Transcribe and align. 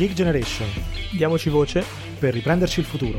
Geek 0.00 0.14
Generation. 0.14 0.66
Diamoci 1.12 1.50
voce 1.50 1.84
per 2.18 2.32
riprenderci 2.32 2.80
il 2.80 2.86
futuro. 2.86 3.18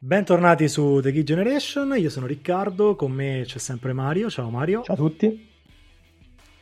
Bentornati 0.00 0.66
su 0.66 0.98
The 1.00 1.12
Geek 1.12 1.24
Generation, 1.24 1.96
io 1.96 2.10
sono 2.10 2.26
Riccardo, 2.26 2.96
con 2.96 3.12
me 3.12 3.44
c'è 3.46 3.58
sempre 3.58 3.92
Mario. 3.92 4.28
Ciao 4.28 4.50
Mario. 4.50 4.82
Ciao 4.82 4.94
a 4.94 4.98
tutti. 4.98 5.48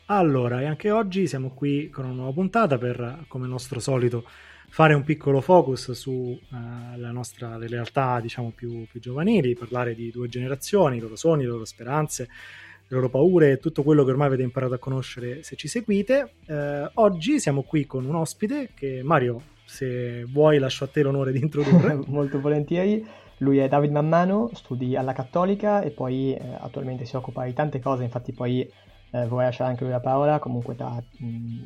Allora, 0.09 0.61
e 0.61 0.67
anche 0.67 0.91
oggi 0.91 1.27
siamo 1.27 1.55
qui 1.55 1.89
con 1.89 2.05
una 2.05 2.13
nuova 2.13 2.33
puntata 2.33 2.77
per, 2.77 3.25
come 3.29 3.47
nostro 3.47 3.81
solito, 3.81 4.27
fare 4.75 4.93
un 4.95 5.05
piccolo 5.05 5.41
focus 5.41 5.93
sulle 5.93 6.41
uh, 6.51 7.13
nostra, 7.13 7.57
realtà 7.59 8.19
diciamo 8.19 8.51
più, 8.53 8.89
più, 8.89 8.99
giovanili, 8.99 9.55
parlare 9.55 9.95
di 9.95 10.11
due 10.11 10.27
generazioni, 10.27 10.97
i 10.97 11.01
loro 11.01 11.15
sogni, 11.15 11.45
le 11.45 11.51
loro 11.51 11.65
speranze, 11.65 12.25
le 12.25 12.97
loro 12.97 13.09
paure 13.09 13.53
e 13.53 13.59
tutto 13.59 13.85
quello 13.85 14.03
che 14.03 14.11
ormai 14.11 14.27
avete 14.27 14.43
imparato 14.43 14.75
a 14.75 14.79
conoscere 14.79 15.45
se 15.45 15.55
ci 15.55 15.69
seguite. 15.69 16.33
Uh, 16.47 16.91
oggi 16.95 17.39
siamo 17.39 17.63
qui 17.63 17.87
con 17.87 18.05
un 18.05 18.17
ospite 18.17 18.71
che 18.75 19.03
Mario, 19.05 19.43
se 19.65 20.25
vuoi 20.25 20.59
lascio 20.59 20.83
a 20.83 20.89
te 20.89 21.03
l'onore 21.03 21.31
di 21.31 21.39
introdurre. 21.39 22.01
Molto 22.09 22.41
volentieri. 22.41 23.07
Lui 23.39 23.59
è 23.59 23.69
David 23.69 23.93
Mammano, 23.93 24.51
studi 24.55 24.97
alla 24.97 25.13
Cattolica 25.13 25.83
e 25.83 25.93
poi 25.93 26.35
eh, 26.35 26.41
attualmente 26.59 27.05
si 27.05 27.15
occupa 27.15 27.45
di 27.45 27.53
tante 27.53 27.79
cose, 27.79 28.03
infatti 28.03 28.33
poi 28.33 28.63
eh, 28.63 29.27
vorrei 29.29 29.47
lasciare 29.47 29.71
anche 29.71 29.85
lui 29.85 29.93
la 29.93 30.01
parola, 30.01 30.41
comunque 30.41 30.75
da 30.75 31.01
mh, 31.19 31.65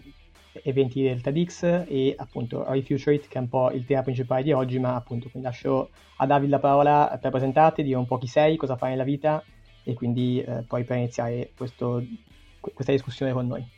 eventi 0.62 1.02
del 1.02 1.20
TEDx 1.20 1.84
e 1.86 2.14
appunto 2.16 2.64
Refuture 2.68 3.14
It 3.14 3.28
che 3.28 3.38
è 3.38 3.40
un 3.40 3.48
po' 3.48 3.70
il 3.70 3.84
tema 3.84 4.02
principale 4.02 4.42
di 4.42 4.52
oggi, 4.52 4.78
ma 4.78 4.94
appunto 4.94 5.28
quindi 5.28 5.48
lascio 5.48 5.90
a 6.16 6.26
David 6.26 6.50
la 6.50 6.58
parola 6.58 7.18
per 7.20 7.30
presentarti, 7.30 7.82
dire 7.82 7.96
un 7.96 8.06
po' 8.06 8.18
chi 8.18 8.26
sei, 8.26 8.56
cosa 8.56 8.76
fai 8.76 8.90
nella 8.90 9.04
vita 9.04 9.42
e 9.84 9.94
quindi 9.94 10.42
eh, 10.42 10.64
poi 10.66 10.84
per 10.84 10.98
iniziare 10.98 11.50
questo, 11.56 12.02
questa 12.60 12.92
discussione 12.92 13.32
con 13.32 13.46
noi. 13.46 13.76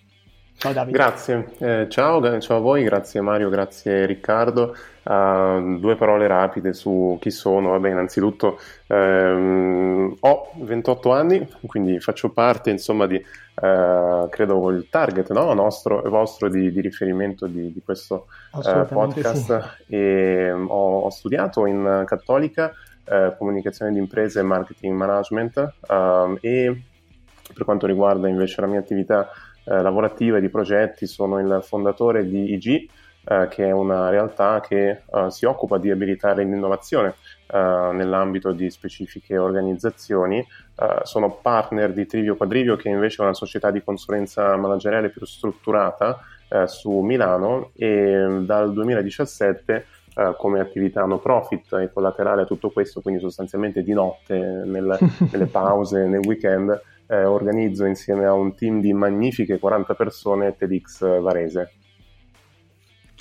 Ciao 0.60 0.74
Davide. 0.74 0.98
Grazie, 0.98 1.48
eh, 1.56 1.86
ciao, 1.88 2.38
ciao, 2.38 2.56
a 2.58 2.60
voi, 2.60 2.84
grazie 2.84 3.22
Mario, 3.22 3.48
grazie 3.48 4.04
Riccardo. 4.04 4.76
Uh, 5.02 5.78
due 5.78 5.96
parole 5.96 6.26
rapide 6.26 6.74
su 6.74 7.16
chi 7.18 7.30
sono. 7.30 7.70
Vabbè, 7.70 7.88
innanzitutto 7.88 8.58
ehm, 8.88 10.16
ho 10.20 10.50
28 10.56 11.12
anni, 11.12 11.48
quindi 11.66 11.98
faccio 11.98 12.28
parte 12.28 12.68
insomma 12.68 13.06
di, 13.06 13.24
uh, 13.60 14.28
credo, 14.28 14.70
il 14.70 14.88
target 14.88 15.30
no? 15.32 15.52
nostro 15.54 16.04
e 16.04 16.08
vostro 16.08 16.48
di, 16.48 16.72
di, 16.72 16.80
riferimento 16.80 17.46
di, 17.46 17.72
di 17.72 17.82
questo 17.82 18.26
uh, 18.52 18.86
podcast. 18.86 19.76
Sì. 19.86 19.94
E, 19.94 20.52
um, 20.52 20.66
ho, 20.68 21.00
ho, 21.00 21.10
studiato 21.10 21.66
in 21.66 22.04
Cattolica 22.06 22.72
comunicazione 23.36 23.90
di 23.90 23.98
imprese 23.98 24.38
e 24.38 24.42
marketing 24.44 24.94
management 24.94 25.72
ehm, 25.88 26.38
e 26.40 26.82
per 27.52 27.64
quanto 27.64 27.86
riguarda 27.86 28.28
invece 28.28 28.60
la 28.60 28.68
mia 28.68 28.78
attività 28.78 29.28
eh, 29.64 29.82
lavorativa 29.82 30.38
e 30.38 30.40
di 30.40 30.48
progetti, 30.48 31.06
sono 31.06 31.38
il 31.38 31.60
fondatore 31.62 32.26
di 32.26 32.54
IG, 32.54 32.88
eh, 33.24 33.48
che 33.48 33.66
è 33.66 33.70
una 33.70 34.08
realtà 34.08 34.60
che 34.60 35.02
eh, 35.04 35.30
si 35.30 35.44
occupa 35.44 35.78
di 35.78 35.90
abilitare 35.90 36.44
l'innovazione 36.44 37.14
eh, 37.46 37.90
nell'ambito 37.92 38.52
di 38.52 38.70
specifiche 38.70 39.36
organizzazioni. 39.36 40.38
Eh, 40.38 41.00
sono 41.02 41.30
partner 41.30 41.92
di 41.92 42.06
Trivio 42.06 42.36
Quadrivio, 42.36 42.76
che 42.76 42.88
invece 42.88 43.18
è 43.18 43.24
una 43.24 43.34
società 43.34 43.70
di 43.70 43.82
consulenza 43.82 44.56
manageriale 44.56 45.10
più 45.10 45.24
strutturata 45.26 46.18
eh, 46.48 46.66
su 46.66 46.90
Milano 47.00 47.70
e 47.74 48.42
dal 48.42 48.72
2017 48.72 49.86
Uh, 50.12 50.34
come 50.36 50.58
attività 50.58 51.04
no 51.04 51.20
profit 51.20 51.72
e 51.74 51.92
collaterale 51.92 52.42
a 52.42 52.44
tutto 52.44 52.70
questo, 52.70 53.00
quindi 53.00 53.20
sostanzialmente 53.20 53.84
di 53.84 53.92
notte, 53.92 54.36
nel, 54.36 54.98
nelle 55.30 55.46
pause, 55.46 56.04
nel 56.06 56.26
weekend, 56.26 56.82
eh, 57.06 57.24
organizzo 57.24 57.84
insieme 57.84 58.26
a 58.26 58.32
un 58.32 58.54
team 58.56 58.80
di 58.80 58.92
magnifiche 58.92 59.60
40 59.60 59.94
persone 59.94 60.56
TEDx 60.56 61.20
Varese. 61.20 61.70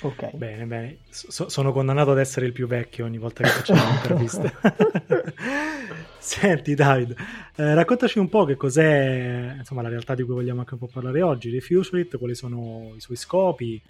Ok. 0.02 0.34
Bene, 0.34 0.64
bene. 0.64 0.98
So, 1.10 1.48
sono 1.48 1.72
condannato 1.72 2.12
ad 2.12 2.18
essere 2.18 2.46
il 2.46 2.52
più 2.52 2.66
vecchio 2.66 3.04
ogni 3.04 3.18
volta 3.18 3.42
che 3.42 3.50
facciamo 3.50 3.82
un'intervista. 3.88 4.52
Senti, 6.18 6.74
David, 6.74 7.14
eh, 7.56 7.74
raccontaci 7.74 8.18
un 8.18 8.28
po' 8.28 8.44
che 8.44 8.56
cos'è 8.56 9.54
insomma, 9.58 9.82
la 9.82 9.88
realtà 9.88 10.14
di 10.14 10.22
cui 10.22 10.34
vogliamo 10.34 10.60
anche 10.60 10.74
un 10.74 10.80
po' 10.80 10.90
parlare 10.92 11.22
oggi, 11.22 11.50
Refuse 11.50 11.98
It, 11.98 12.18
quali 12.18 12.34
sono 12.34 12.92
i 12.96 13.00
suoi 13.00 13.16
scopi 13.16 13.80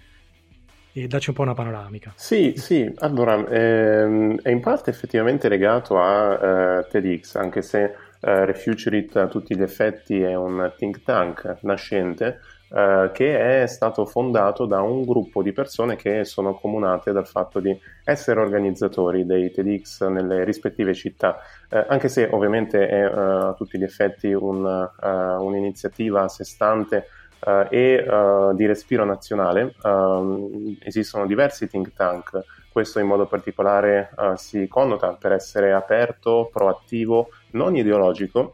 e 0.93 1.07
dacci 1.07 1.31
un 1.31 1.37
po' 1.37 1.43
una 1.43 1.55
panoramica. 1.55 2.13
Sì, 2.17 2.55
sì, 2.57 2.91
allora 2.99 3.47
ehm, 3.47 4.41
è 4.43 4.51
in 4.51 4.61
parte 4.61 4.91
effettivamente 4.91 5.49
legato 5.49 6.01
a 6.01 6.79
uh, 6.79 6.87
TEDx, 6.89 7.37
anche 7.37 7.63
se 7.63 7.95
Uh, 8.23 8.45
Refuture 8.45 8.99
It 8.99 9.17
a 9.17 9.29
tutti 9.29 9.57
gli 9.57 9.63
effetti 9.63 10.21
è 10.21 10.35
un 10.35 10.71
think 10.77 11.03
tank 11.05 11.57
nascente 11.63 12.41
uh, 12.71 13.11
che 13.13 13.63
è 13.63 13.67
stato 13.67 14.05
fondato 14.07 14.67
da 14.67 14.81
un 14.81 15.05
gruppo 15.05 15.43
di 15.43 15.53
persone 15.53 15.97
che 15.97 16.25
sono 16.25 16.55
comunate 16.55 17.13
dal 17.13 17.27
fatto 17.27 17.61
di 17.61 17.79
essere 18.05 18.41
organizzatori 18.41 19.27
dei 19.27 19.51
TEDx 19.51 20.07
nelle 20.09 20.45
rispettive 20.45 20.95
città, 20.95 21.39
uh, 21.71 21.85
anche 21.89 22.09
se 22.09 22.29
ovviamente 22.31 22.89
è 22.89 23.01
a 23.03 23.55
tutti 23.57 23.79
gli 23.79 23.85
effetti 23.85 24.33
un, 24.33 24.89
un'iniziativa 25.03 26.23
a 26.23 26.29
sé 26.29 26.45
stante 26.45 27.07
e 27.71 28.07
di 28.55 28.67
respiro 28.67 29.05
nazionale. 29.05 29.75
Ehm, 29.83 30.77
esistono 30.83 31.27
diversi 31.27 31.69
think 31.69 31.95
tank 31.95 32.39
questo 32.71 33.01
in 33.01 33.07
modo 33.07 33.27
particolare 33.27 34.11
si 34.37 34.69
connota 34.69 35.17
per 35.19 35.33
essere 35.33 35.73
aperto, 35.73 36.51
proattivo, 36.53 37.31
non 37.53 37.77
ideologico 37.77 38.53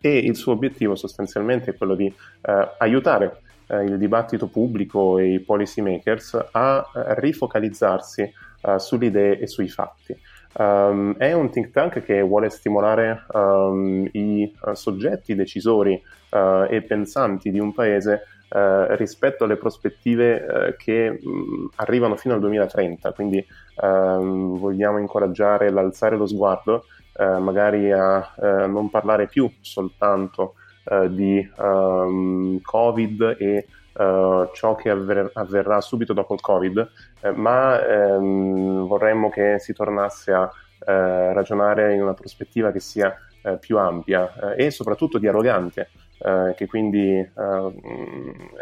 e 0.00 0.18
il 0.18 0.36
suo 0.36 0.52
obiettivo 0.52 0.94
sostanzialmente 0.94 1.70
è 1.70 1.76
quello 1.76 1.94
di 1.94 2.06
uh, 2.06 2.52
aiutare 2.78 3.40
uh, 3.68 3.80
il 3.80 3.98
dibattito 3.98 4.48
pubblico 4.48 5.18
e 5.18 5.34
i 5.34 5.40
policy 5.40 5.80
makers 5.80 6.48
a 6.52 6.86
rifocalizzarsi 7.16 8.32
sulle 8.78 9.06
idee 9.06 9.38
e 9.40 9.46
sui 9.46 9.68
fatti. 9.68 10.18
Um, 10.56 11.14
è 11.18 11.34
un 11.34 11.50
think 11.50 11.70
tank 11.70 12.02
che 12.02 12.22
vuole 12.22 12.48
stimolare 12.48 13.26
um, 13.32 14.08
i 14.12 14.50
soggetti 14.72 15.34
decisori 15.34 16.00
e 16.30 16.82
pensanti 16.82 17.50
di 17.50 17.60
un 17.60 17.74
paese 17.74 18.22
eh, 18.54 18.94
rispetto 18.94 19.42
alle 19.42 19.56
prospettive 19.56 20.46
eh, 20.46 20.76
che 20.76 21.10
mh, 21.10 21.70
arrivano 21.76 22.14
fino 22.14 22.34
al 22.34 22.40
2030, 22.40 23.10
quindi 23.10 23.44
ehm, 23.82 24.58
vogliamo 24.58 24.98
incoraggiare 24.98 25.70
l'alzare 25.70 26.16
lo 26.16 26.24
sguardo, 26.26 26.84
eh, 27.16 27.38
magari 27.38 27.90
a 27.92 28.34
eh, 28.36 28.66
non 28.66 28.90
parlare 28.90 29.26
più 29.26 29.50
soltanto 29.60 30.54
eh, 30.84 31.12
di 31.12 31.50
um, 31.56 32.60
Covid 32.60 33.36
e 33.38 33.66
Uh, 33.94 34.50
ciò 34.52 34.74
che 34.74 34.90
avver- 34.90 35.30
avverrà 35.34 35.80
subito 35.80 36.12
dopo 36.12 36.34
il 36.34 36.40
Covid, 36.40 36.90
eh, 37.20 37.30
ma 37.30 37.80
ehm, 37.80 38.88
vorremmo 38.88 39.30
che 39.30 39.60
si 39.60 39.72
tornasse 39.72 40.32
a 40.32 40.50
eh, 40.84 41.32
ragionare 41.32 41.94
in 41.94 42.02
una 42.02 42.12
prospettiva 42.12 42.72
che 42.72 42.80
sia 42.80 43.16
eh, 43.42 43.56
più 43.58 43.78
ampia 43.78 44.54
e 44.56 44.72
soprattutto 44.72 45.18
dialogante, 45.18 45.90
eh, 46.18 46.54
che 46.56 46.66
quindi 46.66 47.18
eh, 47.18 47.72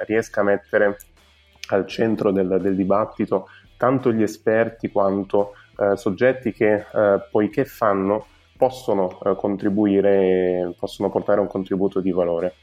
riesca 0.07 0.41
a 0.41 0.45
mettere 0.45 0.97
al 1.69 1.87
centro 1.87 2.31
del, 2.31 2.59
del, 2.61 2.77
dibattito 2.77 3.49
tanto 3.77 4.13
gli 4.13 4.23
esperti 4.23 4.91
quanto 4.91 5.55
eh, 5.79 5.97
soggetti 5.97 6.53
che, 6.53 6.87
eh, 6.93 7.21
poiché 7.31 7.65
fanno, 7.65 8.27
possono 8.63 9.19
eh, 9.25 9.35
contribuire, 9.35 10.73
possono 10.79 11.11
portare 11.11 11.41
un 11.41 11.49
contributo 11.49 12.01
di 12.01 12.13
valore. 12.13 12.55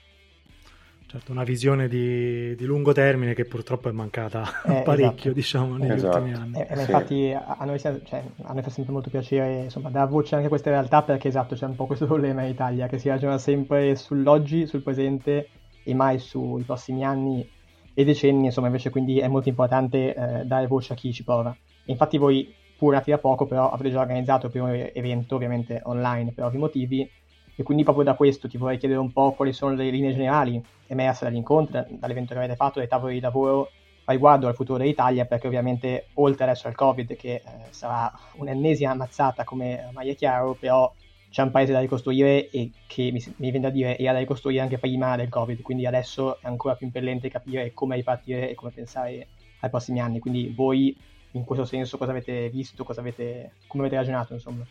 Certo, 1.05 1.33
una 1.33 1.43
visione 1.43 1.89
di, 1.89 2.55
di, 2.55 2.63
lungo 2.63 2.93
termine 2.93 3.33
che 3.33 3.43
purtroppo 3.43 3.89
è 3.89 3.91
mancata 3.91 4.45
eh, 4.63 4.81
parecchio, 4.85 5.09
esatto. 5.09 5.33
diciamo, 5.33 5.75
negli 5.75 5.91
esatto. 5.91 6.17
ultimi 6.19 6.35
anni. 6.37 6.61
Eh, 6.61 6.67
sì. 6.73 6.79
Infatti 6.79 7.33
a 7.33 7.65
noi, 7.65 7.79
cioè, 7.79 8.23
a 8.43 8.53
noi, 8.53 8.61
fa 8.61 8.69
sempre 8.69 8.93
molto 8.93 9.09
piacere 9.09 9.63
insomma, 9.63 9.89
dare 9.89 10.09
voce 10.09 10.35
anche 10.35 10.45
a 10.45 10.49
queste 10.49 10.69
realtà 10.69 11.03
perché 11.03 11.27
esatto, 11.27 11.55
c'è 11.55 11.65
un 11.65 11.75
po' 11.75 11.85
questo 11.85 12.05
problema 12.07 12.43
in 12.43 12.51
Italia, 12.51 12.87
che 12.87 12.97
si 12.97 13.09
ragiona 13.09 13.37
sempre 13.37 13.97
sull'oggi, 13.97 14.67
sul 14.67 14.81
presente 14.81 15.49
e 15.83 15.93
mai 15.93 16.17
sui 16.17 16.63
prossimi 16.63 17.03
anni 17.03 17.45
e 17.93 18.05
decenni, 18.05 18.45
insomma, 18.45 18.67
invece 18.67 18.89
quindi 18.89 19.19
è 19.19 19.27
molto 19.27 19.49
importante 19.49 20.15
eh, 20.15 20.45
dare 20.45 20.67
voce 20.67 20.93
a 20.93 20.95
chi 20.95 21.11
ci 21.11 21.25
prova. 21.25 21.53
Infatti 21.87 22.17
voi, 22.17 22.53
pur 22.79 22.93
nati 22.93 23.11
da 23.11 23.17
poco, 23.17 23.45
però 23.45 23.69
avete 23.69 23.91
già 23.91 23.99
organizzato 23.99 24.45
il 24.45 24.51
primo 24.53 24.69
evento, 24.69 25.35
ovviamente 25.35 25.81
online 25.83 26.31
per 26.31 26.45
ovvi 26.45 26.57
motivi, 26.57 27.07
e 27.55 27.63
quindi 27.63 27.83
proprio 27.83 28.05
da 28.05 28.13
questo 28.13 28.47
ti 28.47 28.57
vorrei 28.57 28.77
chiedere 28.77 29.01
un 29.01 29.11
po' 29.11 29.33
quali 29.33 29.51
sono 29.51 29.75
le 29.75 29.89
linee 29.89 30.13
generali 30.13 30.63
emerse 30.87 31.25
dagli 31.25 31.35
incontri, 31.35 31.83
dall'evento 31.99 32.31
che 32.31 32.39
avete 32.39 32.55
fatto, 32.55 32.79
dai 32.79 32.87
tavoli 32.87 33.15
di 33.15 33.19
lavoro 33.19 33.69
riguardo 34.05 34.47
al 34.47 34.55
futuro 34.55 34.77
dell'Italia, 34.79 35.25
perché 35.25 35.47
ovviamente 35.47 36.07
oltre 36.13 36.45
adesso 36.45 36.69
al 36.69 36.75
Covid, 36.75 37.17
che 37.17 37.33
eh, 37.33 37.41
sarà 37.71 38.09
un'ennesima 38.37 38.91
ammazzata 38.91 39.43
come 39.43 39.83
ormai 39.87 40.09
è 40.09 40.15
chiaro, 40.15 40.55
però 40.57 40.91
c'è 41.29 41.43
un 41.43 41.51
paese 41.51 41.73
da 41.73 41.79
ricostruire 41.81 42.49
e 42.49 42.71
che 42.87 43.11
mi, 43.11 43.21
mi 43.35 43.51
viene 43.51 43.67
da 43.67 43.69
dire 43.69 43.97
era 43.97 44.13
da 44.13 44.19
ricostruire 44.19 44.61
anche 44.61 44.79
prima 44.79 45.17
del 45.17 45.27
Covid, 45.27 45.61
quindi 45.61 45.85
adesso 45.85 46.39
è 46.39 46.47
ancora 46.47 46.75
più 46.75 46.85
impellente 46.87 47.29
capire 47.29 47.73
come 47.73 47.97
ripartire 47.97 48.49
e 48.49 48.55
come 48.55 48.71
pensare 48.71 49.27
ai 49.59 49.69
prossimi 49.69 49.99
anni. 49.99 50.19
Quindi 50.19 50.53
voi 50.55 50.97
in 51.31 51.43
questo 51.43 51.65
senso 51.65 51.97
cosa 51.97 52.11
avete 52.11 52.49
visto, 52.49 52.83
cosa 52.83 53.01
avete, 53.01 53.53
come 53.67 53.83
avete 53.83 53.97
ragionato 53.97 54.33
insomma? 54.33 54.65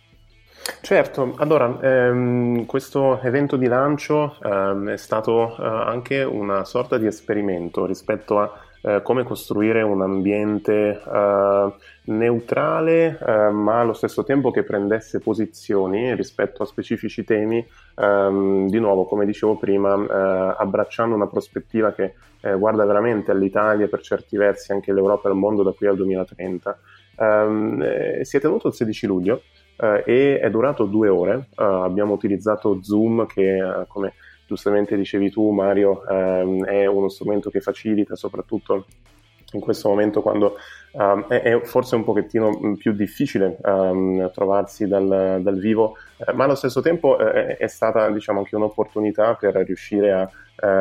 Certo, 0.81 1.34
allora 1.38 1.78
ehm, 1.81 2.66
questo 2.66 3.20
evento 3.22 3.56
di 3.56 3.66
lancio 3.66 4.37
ehm, 4.43 4.90
è 4.90 4.96
stato 4.96 5.56
eh, 5.56 5.64
anche 5.64 6.22
una 6.22 6.64
sorta 6.64 6.99
di 6.99 7.06
esperimento 7.06 7.87
rispetto 7.87 8.40
a 8.40 8.52
eh, 8.80 9.02
come 9.02 9.25
costruire 9.25 9.82
un 9.82 10.02
ambiente 10.02 11.00
eh, 11.04 11.72
neutrale 12.04 13.19
eh, 13.19 13.50
ma 13.50 13.80
allo 13.80 13.92
stesso 13.92 14.25
tempo 14.25 14.50
che 14.50 14.62
prendesse 14.62 15.19
posizioni 15.19 16.14
rispetto 16.14 16.62
a 16.62 16.66
specifici 16.66 17.25
temi, 17.25 17.66
ehm, 17.96 18.69
di 18.69 18.78
nuovo 18.78 19.04
come 19.04 19.26
dicevo 19.26 19.56
prima 19.56 19.94
eh, 19.94 20.54
abbracciando 20.58 21.14
una 21.14 21.26
prospettiva 21.26 21.92
che 21.92 22.14
eh, 22.40 22.54
guarda 22.54 22.84
veramente 22.84 23.30
all'Italia 23.30 23.86
e 23.86 23.88
per 23.88 24.00
certi 24.00 24.36
versi 24.36 24.72
anche 24.72 24.92
l'Europa 24.92 25.28
e 25.28 25.32
il 25.32 25.38
mondo 25.38 25.62
da 25.62 25.72
qui 25.72 25.86
al 25.86 25.96
2030. 25.96 26.78
Um, 27.16 27.82
eh, 27.82 28.25
si 28.25 28.36
è 28.36 28.40
tenuto 28.40 28.69
il 28.69 28.75
16 28.75 29.06
luglio 29.06 29.42
e 29.80 30.40
è 30.40 30.50
durato 30.50 30.86
due 30.86 31.08
ore. 31.08 31.50
Abbiamo 31.54 32.12
utilizzato 32.12 32.82
Zoom 32.82 33.26
che, 33.26 33.84
come 33.86 34.14
giustamente 34.48 34.96
dicevi 34.96 35.30
tu 35.30 35.50
Mario, 35.50 36.02
um, 36.08 36.64
è 36.64 36.86
uno 36.86 37.10
strumento 37.10 37.50
che 37.50 37.60
facilita 37.60 38.16
soprattutto 38.16 38.86
in 39.52 39.60
questo 39.60 39.90
momento 39.90 40.22
quando 40.22 40.56
um, 40.92 41.26
è, 41.26 41.42
è, 41.42 41.60
forse 41.60 41.96
un 41.96 42.04
pochettino 42.04 42.76
più 42.78 42.92
difficile 42.92 43.58
um, 43.62 44.30
trovarsi 44.32 44.86
dal, 44.86 45.40
dal 45.42 45.58
vivo, 45.58 45.96
eh, 46.16 46.32
ma 46.32 46.44
allo 46.44 46.54
stesso 46.54 46.80
tempo 46.80 47.18
eh, 47.18 47.58
è 47.58 47.66
stata 47.66 48.10
diciamo 48.10 48.38
anche 48.38 48.56
un'opportunità 48.56 49.34
per 49.34 49.54
riuscire 49.56 50.12
a 50.12 50.30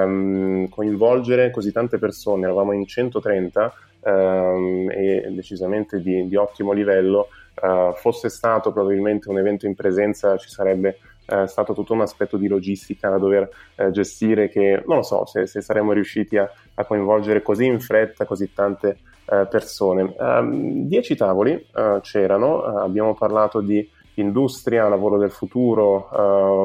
um, 0.05 0.69
coinvolgere 0.69 1.51
così 1.51 1.73
tante 1.73 1.97
persone, 1.97 2.45
eravamo 2.45 2.71
in 2.71 2.85
130 2.85 3.73
ehm, 4.01 4.91
e 4.91 5.27
decisamente 5.31 6.01
di, 6.01 6.25
di 6.27 6.35
ottimo 6.37 6.71
livello. 6.71 7.27
Uh, 7.59 7.91
fosse 7.95 8.29
stato 8.29 8.71
probabilmente 8.71 9.29
un 9.29 9.39
evento 9.39 9.65
in 9.65 9.73
presenza 9.73 10.37
ci 10.37 10.47
sarebbe 10.47 10.99
uh, 11.27 11.45
stato 11.45 11.73
tutto 11.73 11.93
un 11.93 12.01
aspetto 12.01 12.37
di 12.37 12.47
logistica 12.47 13.09
da 13.09 13.17
dover 13.17 13.49
uh, 13.75 13.91
gestire 13.91 14.49
che 14.49 14.83
non 14.85 14.97
lo 14.97 15.03
so 15.03 15.25
se, 15.25 15.47
se 15.47 15.61
saremmo 15.61 15.91
riusciti 15.91 16.37
a, 16.37 16.49
a, 16.73 16.85
coinvolgere 16.85 17.41
così 17.41 17.65
in 17.65 17.79
fretta 17.79 18.25
così 18.25 18.53
tante 18.53 18.97
persone. 19.27 20.15
Um, 20.17 20.87
dieci 20.87 21.17
tavoli 21.17 21.67
c'erano, 21.99 22.61
abbiamo 22.63 23.13
parlato 23.13 23.59
di 23.59 23.85
industria, 24.13 24.87
lavoro 24.87 25.17
del 25.17 25.31
futuro, 25.31 26.07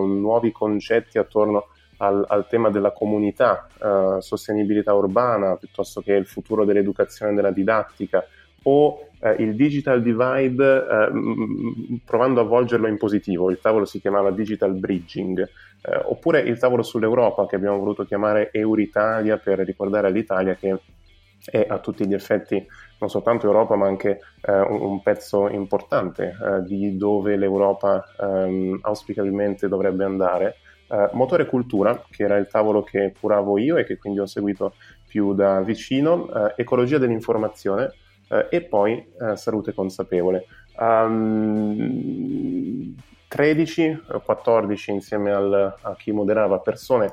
nuovi 0.06 0.52
concetti 0.52 1.18
attorno 1.18 1.66
al, 2.02 2.24
al 2.28 2.46
tema 2.48 2.70
della 2.70 2.92
comunità, 2.92 3.66
uh, 3.78 4.20
sostenibilità 4.20 4.92
urbana, 4.92 5.56
piuttosto 5.56 6.00
che 6.00 6.12
il 6.12 6.26
futuro 6.26 6.64
dell'educazione 6.64 7.32
e 7.32 7.34
della 7.34 7.52
didattica, 7.52 8.24
o 8.62 9.08
uh, 9.18 9.34
il 9.38 9.54
digital 9.54 10.02
divide 10.02 10.76
uh, 10.76 11.98
provando 12.04 12.40
a 12.40 12.44
volgerlo 12.44 12.86
in 12.86 12.96
positivo. 12.96 13.50
Il 13.50 13.60
tavolo 13.60 13.84
si 13.84 14.00
chiamava 14.00 14.30
digital 14.30 14.72
bridging, 14.72 15.48
oppure 16.04 16.38
il 16.40 16.58
tavolo 16.58 16.84
sull'Europa 16.84 17.44
che 17.46 17.56
abbiamo 17.56 17.78
voluto 17.78 18.04
chiamare 18.04 18.50
Euritalia 18.52 19.36
per 19.36 19.58
ricordare 19.58 20.06
all'Italia 20.06 20.54
che 20.54 20.78
è 21.50 21.66
a 21.68 21.78
tutti 21.78 22.06
gli 22.06 22.14
effetti 22.14 22.64
non 22.98 23.10
soltanto 23.10 23.46
Europa 23.46 23.74
ma 23.74 23.86
anche 23.86 24.20
eh, 24.42 24.60
un, 24.60 24.80
un, 24.80 25.02
pezzo 25.02 25.48
importante 25.48 26.36
eh, 26.40 26.62
di 26.62 26.96
dove 26.96 27.36
l'Europa 27.36 28.04
ehm, 28.20 28.78
auspicabilmente 28.82 29.68
dovrebbe 29.68 30.04
andare 30.04 30.56
Uh, 30.92 31.08
Motore 31.12 31.46
Cultura, 31.46 32.04
che 32.10 32.24
era 32.24 32.36
il 32.36 32.48
tavolo 32.48 32.82
che 32.82 33.14
curavo 33.18 33.56
io 33.56 33.78
e 33.78 33.84
che 33.84 33.96
quindi 33.96 34.18
ho 34.18 34.26
seguito 34.26 34.74
più 35.08 35.32
da 35.32 35.62
vicino, 35.62 36.24
uh, 36.24 36.52
Ecologia 36.54 36.98
dell'informazione 36.98 37.94
e 38.50 38.62
poi 38.62 39.06
Salute 39.34 39.74
consapevole. 39.74 40.46
Um, 40.78 42.24
13, 43.28 44.02
14 44.24 44.90
insieme 44.90 45.32
al, 45.32 45.74
a 45.80 45.94
chi 45.96 46.12
moderava 46.12 46.58
persone 46.60 47.12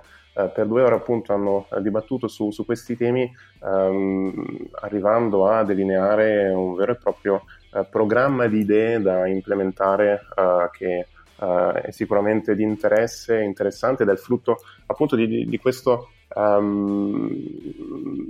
per 0.54 0.68
due 0.68 0.84
ore 0.84 0.96
appunto 0.96 1.34
hanno 1.34 1.68
dibattuto 1.80 2.28
su, 2.28 2.52
su 2.52 2.64
questi 2.66 2.96
temi 2.96 3.30
um, 3.60 4.70
arrivando 4.82 5.48
a 5.48 5.64
delineare 5.64 6.50
un 6.50 6.76
vero 6.76 6.94
e 6.94 6.96
proprio 6.96 7.44
programma 7.90 8.48
di 8.48 8.60
idee 8.60 9.02
da 9.02 9.28
implementare 9.28 10.22
che 10.72 11.08
uh, 11.40 11.72
è 11.72 11.92
sicuramente 11.92 12.56
di 12.56 12.64
interesse, 12.64 13.42
interessante 13.42 14.04
ed 14.04 14.10
è 14.10 14.12
il 14.12 14.18
frutto 14.18 14.58
appunto 14.86 15.16
di, 15.16 15.46
di 15.46 15.58
questo 15.58 16.10
um, 16.36 17.30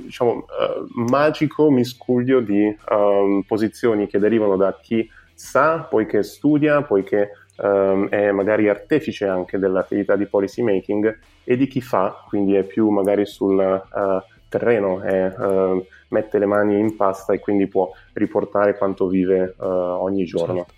diciamo, 0.04 0.31
uh, 0.31 0.88
magico 1.10 1.69
miscuglio 1.69 2.40
di 2.40 2.75
um, 2.90 3.44
posizioni 3.46 4.07
che 4.07 4.19
derivano 4.19 4.56
da 4.56 4.78
chi 4.81 5.10
sa, 5.34 5.80
poiché 5.90 6.24
studia, 6.24 6.81
poiché 6.84 7.31
um, 7.57 8.07
è 8.10 8.31
magari 8.31 8.69
artefice 8.69 9.25
anche 9.25 9.57
dell'attività 9.57 10.16
di 10.16 10.25
policy 10.25 10.62
making 10.62 11.18
e 11.44 11.57
di 11.57 11.68
chi 11.68 11.81
fa, 11.81 12.24
quindi 12.28 12.56
è 12.56 12.63
più 12.63 12.90
magari 12.90 13.25
sul 13.25 13.57
uh, 13.57 14.22
terreno, 14.50 15.01
è, 15.01 15.34
uh, 15.38 15.86
mette 16.10 16.40
le 16.40 16.46
mani 16.46 16.80
in 16.80 16.96
pasta 16.96 17.34
e 17.34 17.40
quindi 17.40 17.68
può 17.68 17.92
riportare 18.13 18.78
quanto 18.78 19.07
vive 19.07 19.56
ogni 19.60 20.25
giorno. 20.25 20.56
Certo. 20.56 20.78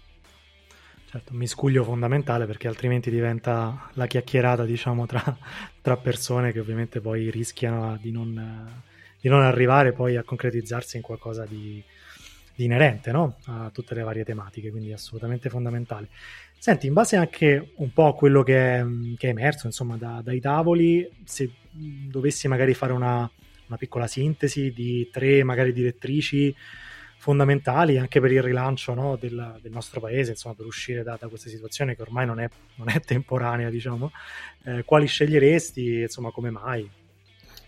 Certo, 1.12 1.34
un 1.34 1.40
miscuglio 1.40 1.84
fondamentale 1.84 2.46
perché 2.46 2.70
altrimenti 2.70 3.10
diventa 3.10 3.90
la 3.96 4.08
chiacchierata, 4.08 4.64
diciamo, 4.64 5.06
tra, 5.06 5.22
tra 5.82 5.98
persone 5.98 6.54
che 6.54 6.62
ovviamente 6.62 7.02
poi 7.02 7.30
rischiano 7.30 7.98
di 7.98 8.12
non, 8.12 8.82
di 9.20 9.28
non, 9.28 9.42
arrivare 9.42 9.92
poi 9.92 10.16
a 10.16 10.24
concretizzarsi 10.24 10.96
in 10.96 11.04
qualcosa 11.04 11.44
di, 11.44 11.84
di 12.56 12.64
inerente 12.64 13.12
no? 13.12 13.40
a 13.48 13.70
tutte 13.74 13.94
le 13.94 14.04
varie 14.04 14.24
tematiche, 14.24 14.72
quindi 14.72 14.94
assolutamente 14.94 15.50
fondamentale. 15.50 16.08
Senti, 16.58 16.88
in 16.88 16.94
base 16.94 17.18
anche 17.18 17.74
un 17.76 17.92
po' 17.92 18.08
a 18.08 18.16
quello 18.16 18.42
che 18.42 18.78
è, 18.78 18.86
che 19.18 19.28
è 19.28 19.32
emerso 19.32 19.68
insomma, 19.68 19.98
da, 19.98 20.22
dai 20.24 20.40
tavoli, 20.40 21.06
se 21.26 21.52
dovessi 21.72 22.48
magari 22.48 22.74
fare 22.74 22.94
una, 22.94 23.30
una 23.68 23.78
piccola 23.78 24.08
sintesi 24.08 24.72
di 24.72 25.10
tre 25.12 25.44
magari 25.44 25.74
direttrici 25.74 26.56
fondamentali 27.22 28.00
anche 28.00 28.20
per 28.20 28.32
il 28.32 28.42
rilancio 28.42 28.96
no, 28.96 29.16
del, 29.16 29.60
del, 29.62 29.72
nostro 29.72 30.00
paese, 30.00 30.32
insomma, 30.32 30.56
per 30.56 30.66
uscire 30.66 31.04
da, 31.04 31.18
da, 31.20 31.28
questa 31.28 31.50
situazione 31.50 31.96
che 31.96 32.02
ormai 32.02 32.26
non 32.26 32.40
è, 32.40 32.50
non 32.78 32.90
è 32.90 33.00
temporanea, 33.06 33.70
diciamo. 33.70 34.12
Eh, 34.64 34.84
quali 34.86 35.06
sceglieresti, 35.06 36.02
insomma, 36.02 36.32
come 36.32 36.50
mai? 36.50 36.90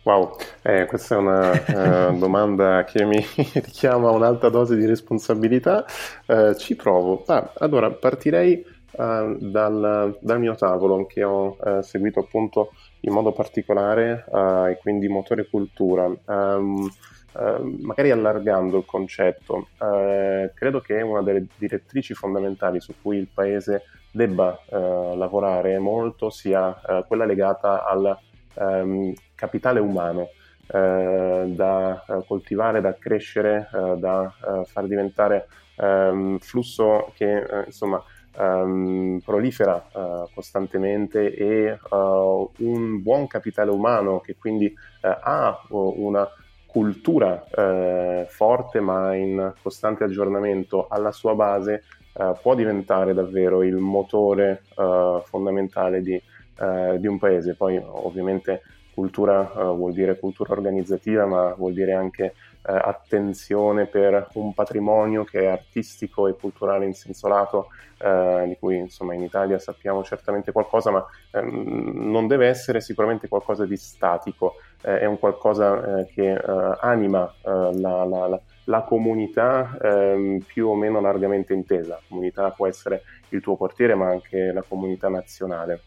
Wow, 0.02 0.38
eh, 0.64 0.88
questa 0.88 1.16
è 1.16 1.18
una 1.20 1.52
uh, 1.52 2.18
domanda 2.18 2.84
che 2.84 3.06
mi 3.06 3.24
richiama 3.54 4.10
un'alta 4.10 4.50
dose 4.50 4.76
di 4.76 4.88
responsabilità. 4.88 5.86
Uh, 6.26 6.56
ci 6.56 6.76
provo. 6.76 7.24
Ah, 7.28 7.54
allora, 7.60 7.92
partirei 7.92 8.66
uh, 8.94 9.38
dal, 9.38 10.18
dal, 10.20 10.40
mio 10.40 10.56
tavolo 10.56 11.06
che 11.06 11.24
ho 11.24 11.58
seguito 11.82 12.22
appunto 12.22 12.72
in 13.02 13.14
modo 13.14 13.32
particolare 13.32 14.26
e 14.72 14.80
quindi 14.82 15.08
motore 15.08 15.48
cultura. 15.48 16.12
Um, 16.26 16.90
Ehm, 17.36 17.78
magari 17.82 18.12
allargando 18.12 18.78
il 18.78 18.86
concetto, 18.86 19.68
eh, 19.82 20.52
credo 20.54 20.80
che 20.82 21.02
una 21.02 21.22
delle 21.22 21.48
direttrici 21.58 22.14
fondamentali 22.14 22.80
su 22.80 22.94
cui 23.02 23.18
il 23.18 23.28
Paese 23.34 23.84
debba 24.12 24.60
eh, 24.70 25.16
lavorare 25.16 25.80
molto 25.80 26.30
sia 26.30 26.80
eh, 26.82 27.06
quella 27.08 27.26
legata 27.26 27.86
al 27.86 28.18
ehm, 28.56 29.14
capitale 29.36 29.80
umano. 29.80 30.30
Da 30.66 32.06
coltivare, 32.26 32.80
da 32.80 32.96
crescere, 32.98 33.68
da 33.98 34.34
far 34.66 34.88
diventare 34.88 35.48
ehm, 35.76 36.40
flusso 36.40 37.12
che 37.16 37.64
insomma 37.66 38.02
Um, 38.36 39.20
prolifera 39.24 39.90
uh, 39.94 40.28
costantemente 40.34 41.36
e 41.36 41.78
uh, 41.92 42.52
un 42.58 43.00
buon 43.04 43.28
capitale 43.28 43.70
umano 43.70 44.22
che 44.22 44.36
quindi 44.36 44.66
uh, 44.66 45.08
ha 45.22 45.62
una 45.70 46.28
cultura 46.74 47.46
eh, 47.56 48.26
forte 48.28 48.80
ma 48.80 49.14
in 49.14 49.54
costante 49.62 50.04
aggiornamento 50.04 50.88
alla 50.90 51.12
sua 51.12 51.36
base 51.36 51.84
eh, 52.14 52.34
può 52.42 52.56
diventare 52.56 53.14
davvero 53.14 53.62
il 53.62 53.76
motore 53.76 54.64
eh, 54.76 55.22
fondamentale 55.24 56.02
di, 56.02 56.16
eh, 56.16 56.98
di, 56.98 57.06
un 57.06 57.20
paese. 57.20 57.54
Poi 57.54 57.80
ovviamente 57.80 58.64
cultura 58.92 59.52
eh, 59.52 59.64
vuol 59.66 59.94
dire 59.94 60.18
cultura 60.18 60.54
organizzativa 60.54 61.28
ma 61.28 61.54
vuol 61.54 61.74
dire 61.74 61.94
anche 61.94 62.34
eh, 62.66 62.72
attenzione 62.72 63.86
per 63.86 64.30
un 64.34 64.54
patrimonio 64.54 65.24
che 65.24 65.42
è 65.42 65.46
artistico 65.48 66.28
e 66.28 66.34
culturale 66.34 66.86
in 66.86 66.94
senso 66.94 67.28
lato, 67.28 67.68
eh, 67.98 68.46
di 68.48 68.58
cui 68.58 68.78
insomma 68.78 69.14
in 69.14 69.22
Italia 69.24 69.60
sappiamo 69.60 70.04
certamente 70.04 70.52
qualcosa, 70.52 70.92
ma 70.92 71.06
ehm, 71.32 72.10
non 72.10 72.28
deve 72.28 72.48
essere 72.48 72.82
sicuramente 72.82 73.28
qualcosa 73.28 73.66
di 73.66 73.76
statico, 73.78 74.56
eh, 74.82 75.00
è 75.00 75.06
un 75.06 75.20
qualcosa 75.20 76.00
eh, 76.00 76.06
che 76.14 76.34
eh, 76.34 76.78
anima 76.80 77.32
eh, 77.42 77.50
la, 77.80 78.04
la, 78.06 78.28
la, 78.28 78.42
la, 78.66 78.82
comunità 78.82 79.78
ehm, 79.82 80.40
più 80.40 80.68
o 80.68 80.76
meno 80.76 81.02
largamente 81.02 81.54
intesa. 81.54 81.96
La 81.96 82.02
comunità 82.08 82.50
può 82.52 82.68
essere 82.68 83.04
il 83.30 83.42
tuo 83.42 83.56
portiere, 83.56 83.96
ma 83.96 84.08
anche 84.08 84.52
la 84.52 84.64
comunità 84.68 85.10
nazionale. 85.10 85.82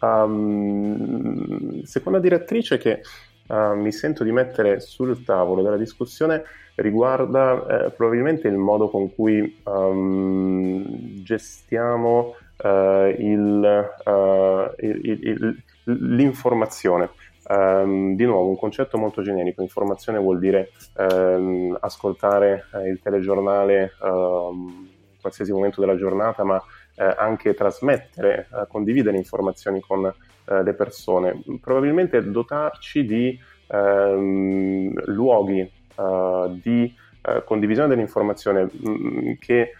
Um, 0.00 1.82
seconda 1.82 2.18
direttrice 2.18 2.78
che 2.78 3.02
uh, 3.48 3.74
mi 3.74 3.92
sento 3.92 4.24
di 4.24 4.32
mettere 4.32 4.80
sul 4.80 5.24
tavolo 5.24 5.62
della 5.62 5.76
discussione 5.76 6.44
riguarda 6.76 7.66
eh, 7.66 7.90
probabilmente 7.90 8.48
il 8.48 8.56
modo 8.56 8.88
con 8.88 9.14
cui 9.14 9.60
um, 9.64 11.22
gestiamo 11.22 12.34
uh, 12.62 12.68
il, 13.18 13.90
il, 14.78 15.04
il, 15.04 15.62
l'informazione. 15.84 17.10
Um, 17.44 18.14
di 18.14 18.24
nuovo, 18.24 18.48
un 18.48 18.56
concetto 18.56 18.96
molto 18.96 19.20
generico. 19.20 19.62
Informazione 19.62 20.18
vuol 20.18 20.38
dire 20.38 20.70
um, 20.96 21.76
ascoltare 21.80 22.66
uh, 22.72 22.86
il 22.86 23.00
telegiornale 23.02 23.92
in 24.00 25.20
qualsiasi 25.20 25.52
momento 25.52 25.80
della 25.80 25.96
giornata, 25.96 26.44
ma 26.44 26.62
uh, 26.96 27.14
anche 27.16 27.54
trasmettere, 27.54 28.48
uh, 28.50 28.66
condividere 28.66 29.16
informazioni 29.16 29.80
con 29.80 30.12
le 30.44 30.74
persone. 30.74 31.40
Probabilmente 31.60 32.28
dotarci 32.28 33.06
di 33.06 33.38
luoghi 35.06 35.70
di 36.60 36.94
condivisione 37.44 37.88
dell'informazione 37.88 38.64
mh, 38.64 38.90
mm, 38.90 39.32
che 39.38 39.76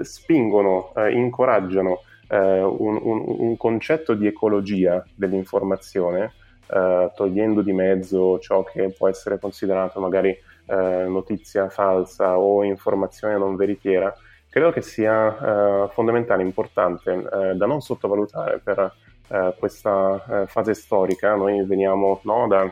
spingono, 0.00 0.94
incoraggiano 1.10 2.00
un, 2.28 2.98
un, 3.02 3.24
un 3.26 3.56
concetto 3.58 4.14
di 4.14 4.26
ecologia 4.26 5.04
dell'informazione 5.14 6.32
eh, 6.74 7.12
togliendo 7.14 7.60
di 7.60 7.72
mezzo 7.72 8.38
ciò 8.38 8.64
che 8.64 8.94
può 8.96 9.06
essere 9.06 9.38
considerato 9.38 10.00
magari 10.00 10.30
eh, 10.30 11.04
notizia 11.06 11.68
falsa 11.68 12.38
o 12.38 12.64
informazione 12.64 13.36
non 13.36 13.56
veritiera, 13.56 14.14
credo 14.52 14.70
che 14.70 14.82
sia 14.82 15.86
eh, 15.86 15.88
fondamentale, 15.92 16.42
importante, 16.42 17.10
eh, 17.10 17.54
da 17.54 17.64
non 17.64 17.80
sottovalutare 17.80 18.60
per 18.62 18.94
eh, 19.28 19.54
questa 19.58 20.44
fase 20.46 20.74
storica. 20.74 21.34
Noi 21.34 21.64
veniamo 21.64 22.20
no, 22.24 22.46
da 22.46 22.70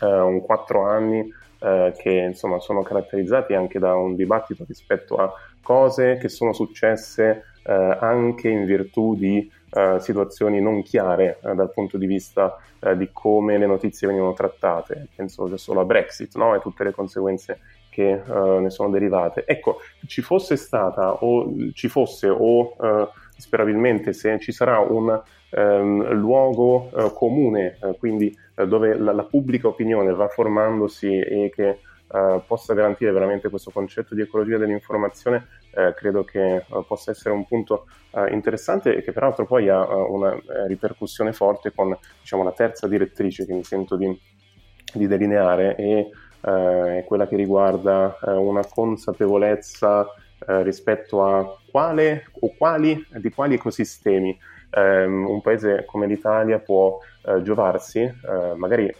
un 0.00 0.42
quattro 0.42 0.86
anni 0.86 1.28
che 1.58 2.10
insomma 2.28 2.60
sono 2.60 2.82
caratterizzati 2.82 3.52
anche 3.52 3.80
da 3.80 3.96
un 3.96 4.14
dibattito 4.14 4.64
rispetto 4.64 5.16
a 5.16 5.32
cose 5.60 6.16
che 6.18 6.28
sono 6.28 6.52
successe 6.52 7.46
anche 7.64 8.48
in 8.48 8.64
virtù 8.64 9.16
di 9.16 9.50
situazioni 9.98 10.60
non 10.60 10.84
chiare 10.84 11.40
dal 11.42 11.72
punto 11.72 11.98
di 11.98 12.06
vista 12.06 12.58
di 12.94 13.10
come 13.12 13.58
le 13.58 13.66
notizie 13.66 14.06
venivano 14.06 14.34
trattate. 14.34 15.08
Penso 15.16 15.56
solo 15.56 15.80
a 15.80 15.84
Brexit 15.84 16.36
no? 16.36 16.54
e 16.54 16.60
tutte 16.60 16.84
le 16.84 16.92
conseguenze 16.92 17.58
che 17.98 18.22
ne 18.60 18.70
sono 18.70 18.90
derivate. 18.90 19.42
Ecco, 19.44 19.80
ci 20.06 20.22
fosse 20.22 20.54
stata 20.54 21.14
o 21.24 21.52
ci 21.72 21.88
fosse 21.88 22.28
o 22.28 22.76
sperabilmente 23.36 24.12
se 24.12 24.38
ci 24.38 24.52
sarà 24.52 24.78
un 24.78 25.20
um, 25.50 26.12
luogo 26.12 26.90
comune, 27.14 27.78
quindi 27.98 28.36
dove 28.54 28.96
la, 28.96 29.12
la, 29.12 29.24
pubblica 29.24 29.66
opinione 29.66 30.12
va 30.12 30.28
formandosi 30.28 31.18
e 31.18 31.50
che 31.52 31.80
Uh, 32.08 32.40
possa 32.46 32.72
garantire 32.72 33.12
veramente 33.12 33.50
questo 33.50 33.70
concetto 33.70 34.14
di 34.14 34.22
ecologia 34.22 34.56
dell'informazione, 34.56 35.46
credo 35.94 36.24
che 36.24 36.64
uh, 36.66 36.82
possa 36.86 37.10
essere 37.10 37.34
un 37.34 37.44
punto 37.46 37.84
uh, 38.12 38.32
interessante 38.32 38.96
e 38.96 39.02
che 39.02 39.12
peraltro 39.12 39.44
poi 39.44 39.68
ha 39.68 39.84
una 39.84 40.34
ripercussione 40.66 41.34
forte 41.34 41.70
con 41.70 41.94
diciamo, 42.18 42.44
la 42.44 42.52
terza 42.52 42.88
direttrice 42.88 43.44
che 43.44 43.52
mi 43.52 43.62
sento 43.62 43.96
di, 43.96 44.18
di 44.94 45.06
delineare 45.06 45.76
e 45.76 46.08
è 46.40 47.04
quella 47.06 47.26
che 47.26 47.36
riguarda 47.36 48.18
una 48.22 48.64
consapevolezza 48.64 50.06
rispetto 50.62 51.24
a 51.24 51.56
quale 51.70 52.26
o 52.40 52.54
quali, 52.56 53.04
di 53.16 53.30
quali 53.30 53.54
ecosistemi. 53.54 54.38
Um, 54.70 55.26
un 55.26 55.40
paese 55.40 55.86
come 55.86 56.06
l'Italia 56.06 56.58
può 56.58 56.98
giovarsi, 57.42 58.10
magari 58.56 58.94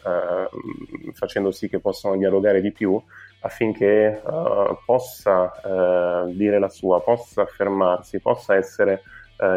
facendo 1.13 1.51
sì 1.51 1.69
che 1.69 1.79
possano 1.79 2.17
dialogare 2.17 2.61
di 2.61 2.73
più, 2.73 3.01
affinché 3.41 4.21
possa 4.85 5.53
dire 6.29 6.59
la 6.59 6.69
sua, 6.69 7.01
possa 7.01 7.43
affermarsi, 7.43 8.21
possa 8.21 8.55
essere 8.57 9.03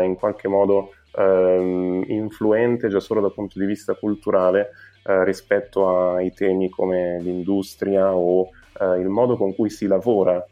in 0.04 0.16
qualche 0.16 0.48
modo 0.48 0.94
ehm, 1.16 2.04
influente 2.08 2.88
già 2.88 3.00
solo 3.00 3.22
dal 3.22 3.34
punto 3.34 3.60
di 3.60 3.66
vista 3.66 3.94
culturale 3.96 4.72
rispetto 5.04 6.14
ai 6.16 6.32
temi 6.32 6.70
come 6.70 7.20
l'industria 7.22 8.14
o 8.16 8.50
il 8.98 9.08
modo 9.10 9.38
con 9.38 9.54
cui 9.56 9.70
si 9.70 9.88
lavora, 9.88 10.44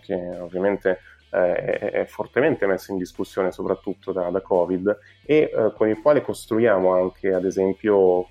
che 0.00 0.14
ovviamente 0.40 0.98
è, 1.30 1.36
è, 1.36 2.04
fortemente 2.06 2.66
messo 2.66 2.92
in 2.92 2.98
discussione 2.98 3.52
soprattutto 3.52 4.12
da, 4.12 4.28
da 4.30 4.40
Covid 4.40 4.98
e 5.24 5.50
con 5.76 5.88
il 5.88 6.00
quale 6.00 6.20
costruiamo 6.20 6.92
anche 6.92 7.32
ad 7.32 7.44
esempio 7.44 8.28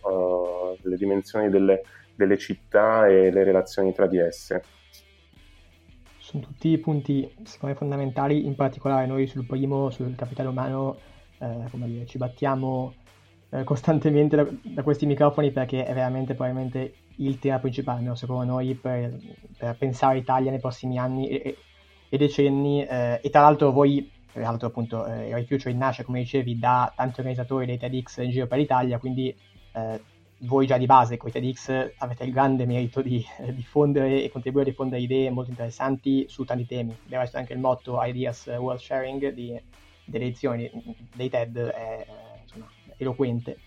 le 0.82 0.98
dimensioni 0.98 1.50
delle 1.50 1.82
delle 2.22 2.38
città 2.38 3.08
e 3.08 3.32
le 3.32 3.44
relazioni 3.44 3.94
tra 3.94 4.06
di 4.06 4.20
esse. 4.20 4.64
Sono 6.20 6.44
tutti 6.44 6.78
punti, 6.78 7.30
secondo 7.44 7.74
me, 7.74 7.76
fondamentali, 7.76 8.46
in 8.46 8.56
particolare 8.56 9.06
noi 9.06 9.28
sul 9.28 9.46
primo, 9.46 9.90
sul 9.90 10.16
capitale 10.16 10.48
umano, 10.48 10.98
eh, 11.40 11.68
dire, 11.74 12.06
ci 12.06 12.18
battiamo 12.18 12.94
eh, 13.52 13.64
costantemente 13.66 14.36
da, 14.38 14.48
da, 14.62 14.82
questi 14.82 15.06
microfoni 15.06 15.52
perché 15.52 15.86
è 15.86 15.94
veramente 15.94 16.34
probabilmente 16.36 16.94
il 17.18 17.38
tema 17.38 17.60
principale, 17.60 18.02
no? 18.02 18.16
secondo 18.16 18.46
noi, 18.46 18.74
per, 18.76 19.18
per, 19.58 19.76
pensare 19.78 20.20
Italia 20.20 20.52
nei 20.52 20.60
prossimi 20.60 20.98
anni 20.98 21.28
e, 21.28 21.58
e 22.08 22.18
decenni. 22.18 22.86
Eh, 22.86 23.20
e 23.22 23.30
tra 23.30 23.42
l'altro 23.42 23.72
voi, 23.72 24.10
tra 24.32 24.42
l'altro 24.42 24.68
appunto, 24.68 25.06
eh, 25.06 25.32
Rai 25.32 25.76
nasce, 25.76 26.04
come 26.04 26.20
dicevi, 26.20 26.58
da 26.58 26.92
tanti 26.96 27.20
organizzatori 27.20 27.66
dei 27.66 27.78
TEDx 27.78 28.20
in 28.20 28.30
giro 28.30 28.48
per 28.48 28.58
l'Italia, 28.58 28.98
quindi 29.00 29.36
eh, 29.74 30.02
voi 30.44 30.66
già 30.66 30.78
di 30.78 30.86
base 30.86 31.18
con 31.18 31.30
i 31.30 31.34
TEDx 31.34 31.92
avete 31.98 32.24
il 32.24 32.32
grande 32.32 32.66
merito 32.66 33.02
di 33.02 33.24
eh, 33.40 33.54
diffondere 33.54 34.24
e 34.24 34.30
contribuire 34.30 34.70
a 34.70 34.72
diffondere 34.72 35.02
idee 35.02 35.30
molto 35.30 35.50
interessanti 35.50 36.26
su 36.30 36.46
tanti 36.46 36.66
temi. 36.66 36.96
Del 37.06 37.20
resto 37.20 37.38
anche 37.38 37.52
il 37.52 37.60
motto 37.60 38.02
Ideas 38.02 38.48
World 38.48 38.80
Sharing 38.80 39.34
di, 39.34 39.62
delle 40.06 40.24
edizioni 40.24 40.72
dei 41.14 41.30
TED 41.30 41.58
è 41.58 42.06
eloquente. 43.04 43.58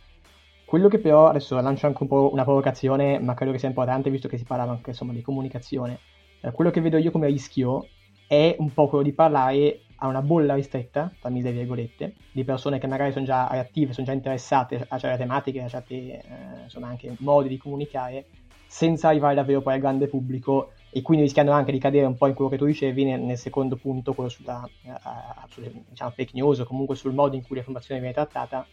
Quello 0.64 0.88
che 0.88 0.98
però, 0.98 1.28
adesso 1.28 1.60
lancio 1.60 1.86
anche 1.86 2.02
un 2.02 2.08
po' 2.08 2.30
una 2.32 2.44
provocazione, 2.44 3.18
ma 3.18 3.34
credo 3.34 3.52
che 3.52 3.58
sia 3.58 3.68
importante 3.68 4.10
visto 4.10 4.28
che 4.28 4.38
si 4.38 4.44
parlava 4.44 4.72
anche 4.72 4.90
insomma, 4.90 5.12
di 5.12 5.22
comunicazione, 5.22 5.98
eh, 6.40 6.50
quello 6.52 6.70
che 6.70 6.80
vedo 6.80 6.96
io 6.96 7.10
come 7.10 7.26
rischio 7.26 7.86
è 8.26 8.56
un 8.58 8.72
po' 8.72 8.88
quello 8.88 9.04
di 9.04 9.12
parlare 9.12 9.80
a 9.96 10.06
una 10.08 10.22
bolla 10.22 10.54
ristretta, 10.54 11.12
tra 11.20 11.30
mille 11.30 11.52
virgolette, 11.52 12.14
di 12.32 12.44
persone 12.44 12.78
che 12.78 12.86
magari 12.86 13.12
sono 13.12 13.24
già 13.24 13.46
attive, 13.46 13.92
sono 13.92 14.06
già 14.06 14.12
interessate 14.12 14.84
a 14.88 14.98
certe 14.98 15.18
tematiche, 15.18 15.62
a 15.62 15.68
certi 15.68 16.10
eh, 16.10 16.22
insomma 16.64 16.88
anche 16.88 17.14
modi 17.20 17.48
di 17.48 17.56
comunicare, 17.56 18.26
senza 18.66 19.08
arrivare 19.08 19.34
davvero 19.34 19.62
poi 19.62 19.74
al 19.74 19.80
grande 19.80 20.08
pubblico 20.08 20.72
e 20.90 21.00
quindi 21.02 21.24
rischiando 21.24 21.52
anche 21.52 21.72
di 21.72 21.78
cadere 21.78 22.06
un 22.06 22.16
po' 22.16 22.26
in 22.26 22.34
quello 22.34 22.50
che 22.50 22.56
tu 22.56 22.66
dicevi 22.66 23.04
nel, 23.04 23.20
nel 23.20 23.38
secondo 23.38 23.76
punto, 23.76 24.14
quello 24.14 24.28
sulla, 24.28 24.68
uh, 24.82 25.48
sulle 25.48 25.72
diciamo, 25.88 26.10
fake 26.10 26.32
news 26.34 26.58
o 26.58 26.64
comunque 26.64 26.96
sul 26.96 27.14
modo 27.14 27.36
in 27.36 27.42
cui 27.42 27.54
l'informazione 27.54 28.00
viene 28.00 28.14
trattata. 28.14 28.66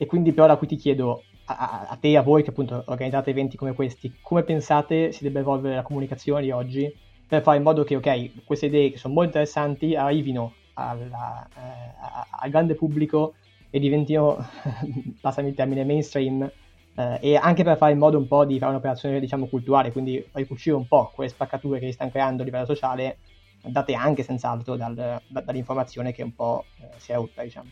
E 0.00 0.06
quindi 0.06 0.32
però 0.32 0.46
da 0.46 0.56
cui 0.56 0.66
ti 0.66 0.76
chiedo, 0.76 1.24
a, 1.44 1.86
a 1.90 1.96
te 1.96 2.08
e 2.08 2.16
a 2.16 2.22
voi 2.22 2.42
che 2.42 2.48
appunto 2.48 2.84
organizzate 2.86 3.28
eventi 3.28 3.58
come 3.58 3.74
questi, 3.74 4.16
come 4.22 4.44
pensate 4.44 5.12
si 5.12 5.22
debba 5.22 5.40
evolvere 5.40 5.74
la 5.74 5.82
comunicazione 5.82 6.40
di 6.40 6.50
oggi 6.50 6.90
per 7.28 7.42
fare 7.42 7.58
in 7.58 7.62
modo 7.62 7.84
che, 7.84 7.96
ok, 7.96 8.44
queste 8.46 8.66
idee 8.66 8.92
che 8.92 8.96
sono 8.96 9.12
molto 9.12 9.28
interessanti 9.28 9.94
arrivino 9.94 10.54
alla, 10.72 11.46
eh, 11.54 11.92
al 12.30 12.48
grande 12.48 12.74
pubblico 12.74 13.34
e 13.68 13.78
diventino, 13.78 14.42
passami 15.20 15.50
il 15.50 15.54
termine, 15.54 15.84
mainstream 15.84 16.50
eh, 16.94 17.18
e 17.20 17.36
anche 17.36 17.62
per 17.62 17.76
fare 17.76 17.92
in 17.92 17.98
modo 17.98 18.16
un 18.16 18.26
po' 18.26 18.46
di 18.46 18.58
fare 18.58 18.70
un'operazione, 18.70 19.20
diciamo, 19.20 19.48
culturale, 19.48 19.92
quindi 19.92 20.24
ricucire 20.32 20.76
un 20.76 20.88
po' 20.88 21.12
quelle 21.14 21.28
spaccature 21.28 21.78
che 21.78 21.88
si 21.88 21.92
stanno 21.92 22.10
creando 22.10 22.40
a 22.40 22.46
livello 22.46 22.64
sociale, 22.64 23.18
date 23.60 23.92
anche 23.92 24.22
senz'altro 24.22 24.76
dal, 24.76 24.94
da, 24.94 25.20
dall'informazione 25.42 26.12
che 26.12 26.22
un 26.22 26.34
po' 26.34 26.64
eh, 26.80 26.88
si 26.96 27.12
è 27.12 27.16
rotta, 27.16 27.42
diciamo. 27.42 27.68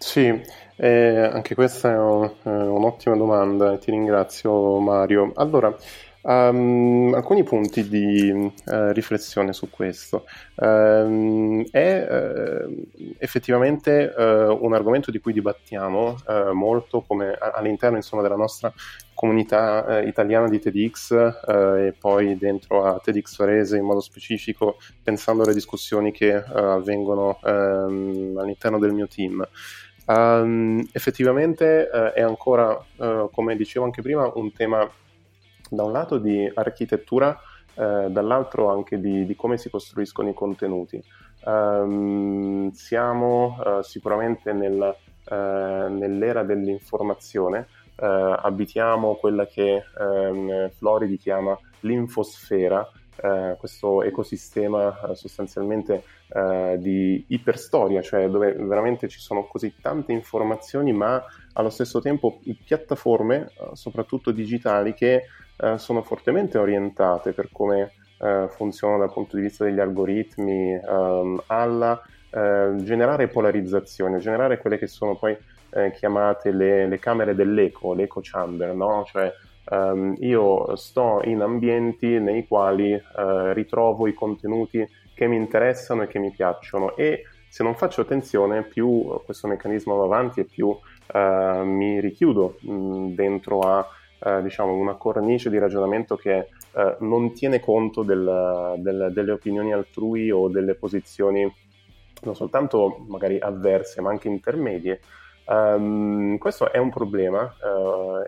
Sì, 0.00 0.40
eh, 0.76 1.16
anche 1.32 1.54
questa 1.54 1.90
è 1.92 1.98
un, 1.98 2.24
eh, 2.44 2.50
un'ottima 2.50 3.16
domanda 3.16 3.72
e 3.72 3.78
ti 3.78 3.90
ringrazio 3.90 4.78
Mario. 4.78 5.32
Allora, 5.34 5.74
Um, 6.20 7.14
alcuni 7.14 7.42
punti 7.44 7.88
di 7.88 8.30
uh, 8.30 8.90
riflessione 8.90 9.52
su 9.54 9.70
questo. 9.70 10.26
Um, 10.56 11.64
è 11.70 12.06
uh, 12.10 12.86
effettivamente 13.18 14.12
uh, 14.14 14.58
un 14.60 14.74
argomento 14.74 15.10
di 15.10 15.20
cui 15.20 15.32
dibattiamo 15.32 16.16
molto 16.52 17.02
come 17.06 17.34
all'interno 17.38 17.96
insomma, 17.96 18.20
della 18.22 18.36
nostra 18.36 18.70
comunità 19.14 20.02
italiana 20.02 20.48
di 20.48 20.58
TEDx 20.58 21.12
e 21.12 21.94
poi 21.98 22.36
dentro 22.36 22.84
a 22.84 22.98
TEDx 23.02 23.36
Varese 23.36 23.78
in 23.78 23.84
modo 23.84 24.00
specifico, 24.00 24.76
pensando 25.02 25.44
alle 25.44 25.54
discussioni 25.54 26.12
che 26.12 26.34
avvengono 26.34 27.38
um, 27.42 28.36
all'interno 28.38 28.78
del 28.78 28.92
mio 28.92 29.06
team. 29.06 29.46
Effettivamente 30.92 31.88
è 31.88 32.22
ancora, 32.22 32.82
come 33.30 33.56
dicevo 33.56 33.84
anche 33.84 34.00
prima, 34.00 34.30
un 34.34 34.52
tema 34.52 34.88
da 35.70 35.84
un 35.84 35.92
lato 35.92 36.18
di 36.18 36.50
architettura, 36.54 37.38
eh, 37.74 38.08
dall'altro 38.10 38.70
anche 38.70 38.98
di, 38.98 39.24
di, 39.24 39.36
come 39.36 39.58
si 39.58 39.70
costruiscono 39.70 40.28
i 40.28 40.34
contenuti. 40.34 41.02
Um, 41.44 42.70
siamo 42.72 43.56
uh, 43.64 43.82
sicuramente 43.82 44.52
nel, 44.52 44.96
uh, 45.30 45.34
nell'era 45.34 46.42
dell'informazione, 46.42 47.68
uh, 47.96 48.04
abitiamo 48.04 49.14
quella 49.14 49.46
che 49.46 49.84
um, 49.96 50.68
Floridi 50.70 51.18
chiama 51.18 51.56
l'infosfera, 51.80 52.86
eh, 53.20 53.56
questo 53.58 54.02
ecosistema 54.04 55.10
eh, 55.10 55.14
sostanzialmente 55.16 56.04
eh, 56.28 56.76
di 56.78 57.24
iperstoria, 57.28 58.00
cioè 58.00 58.28
dove 58.28 58.52
veramente 58.52 59.08
ci 59.08 59.18
sono 59.18 59.46
così 59.46 59.74
tante 59.80 60.12
informazioni, 60.12 60.92
ma 60.92 61.22
allo 61.54 61.70
stesso 61.70 62.00
tempo 62.00 62.40
piattaforme, 62.64 63.46
eh, 63.46 63.70
soprattutto 63.72 64.30
digitali, 64.30 64.94
che 64.94 65.24
eh, 65.56 65.78
sono 65.78 66.02
fortemente 66.02 66.58
orientate 66.58 67.32
per 67.32 67.50
come 67.50 67.92
funzionano 68.18 68.98
dal 68.98 69.12
punto 69.12 69.36
di 69.36 69.42
vista 69.42 69.62
degli 69.62 69.78
algoritmi, 69.78 70.72
ehm, 70.74 71.40
alla 71.46 72.02
generare 72.30 73.28
polarizzazione, 73.28 74.18
generare 74.18 74.58
quelle 74.58 74.76
che 74.76 74.88
sono 74.88 75.14
poi 75.14 75.38
chiamate 75.92 76.50
le, 76.50 76.88
le, 76.88 76.98
camere 76.98 77.36
dell'eco, 77.36 77.94
l'eco 77.94 78.18
chamber, 78.20 78.74
no? 78.74 79.04
cioè 79.06 79.32
um, 79.70 80.14
io 80.18 80.76
sto 80.76 81.20
in 81.24 81.40
ambienti 81.40 82.18
nei 82.18 82.46
quali 82.46 82.92
uh, 82.92 83.52
ritrovo 83.52 84.06
i 84.06 84.14
contenuti 84.14 84.86
che 85.14 85.26
mi 85.26 85.36
interessano 85.36 86.02
e 86.02 86.06
che 86.06 86.18
mi 86.18 86.30
piacciono 86.30 86.96
e 86.96 87.24
se 87.48 87.62
non 87.62 87.74
faccio 87.74 88.02
attenzione 88.02 88.62
più 88.62 89.20
questo 89.24 89.48
meccanismo 89.48 89.96
va 89.96 90.04
avanti 90.04 90.40
e 90.40 90.44
più 90.44 90.68
uh, 90.68 91.64
mi 91.64 92.00
richiudo 92.00 92.58
mh, 92.60 93.14
dentro 93.14 93.60
a 93.60 93.86
uh, 94.20 94.42
diciamo 94.42 94.72
una 94.72 94.94
cornice 94.94 95.50
di 95.50 95.58
ragionamento 95.58 96.16
che 96.16 96.48
non 97.00 97.32
tiene 97.32 97.58
conto 97.58 98.04
del, 98.04 98.74
del, 98.76 99.10
delle 99.12 99.32
opinioni 99.32 99.72
altrui 99.72 100.30
o 100.30 100.48
delle 100.48 100.76
posizioni 100.76 101.52
non 102.22 102.36
soltanto 102.36 103.04
magari 103.08 103.40
avverse 103.40 104.00
ma 104.00 104.10
anche 104.10 104.28
intermedie 104.28 105.00
Um, 105.48 106.36
questo 106.36 106.70
è 106.70 106.76
un 106.76 106.90
problema, 106.90 107.42
uh, 107.42 108.22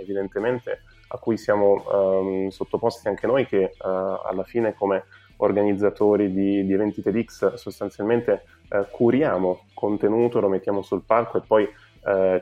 evidentemente, 0.00 0.82
a 1.08 1.18
cui 1.18 1.36
siamo 1.36 1.82
um, 1.90 2.48
sottoposti 2.50 3.08
anche 3.08 3.26
noi, 3.26 3.46
che 3.46 3.72
uh, 3.80 3.86
alla 4.24 4.44
fine, 4.44 4.72
come 4.74 5.04
organizzatori 5.38 6.32
di, 6.32 6.64
di 6.64 6.72
eventi 6.72 7.02
TEDx, 7.02 7.54
sostanzialmente 7.54 8.44
uh, 8.70 8.86
curiamo 8.92 9.64
contenuto, 9.74 10.38
lo 10.38 10.48
mettiamo 10.48 10.82
sul 10.82 11.02
palco 11.04 11.38
e 11.38 11.42
poi 11.46 11.68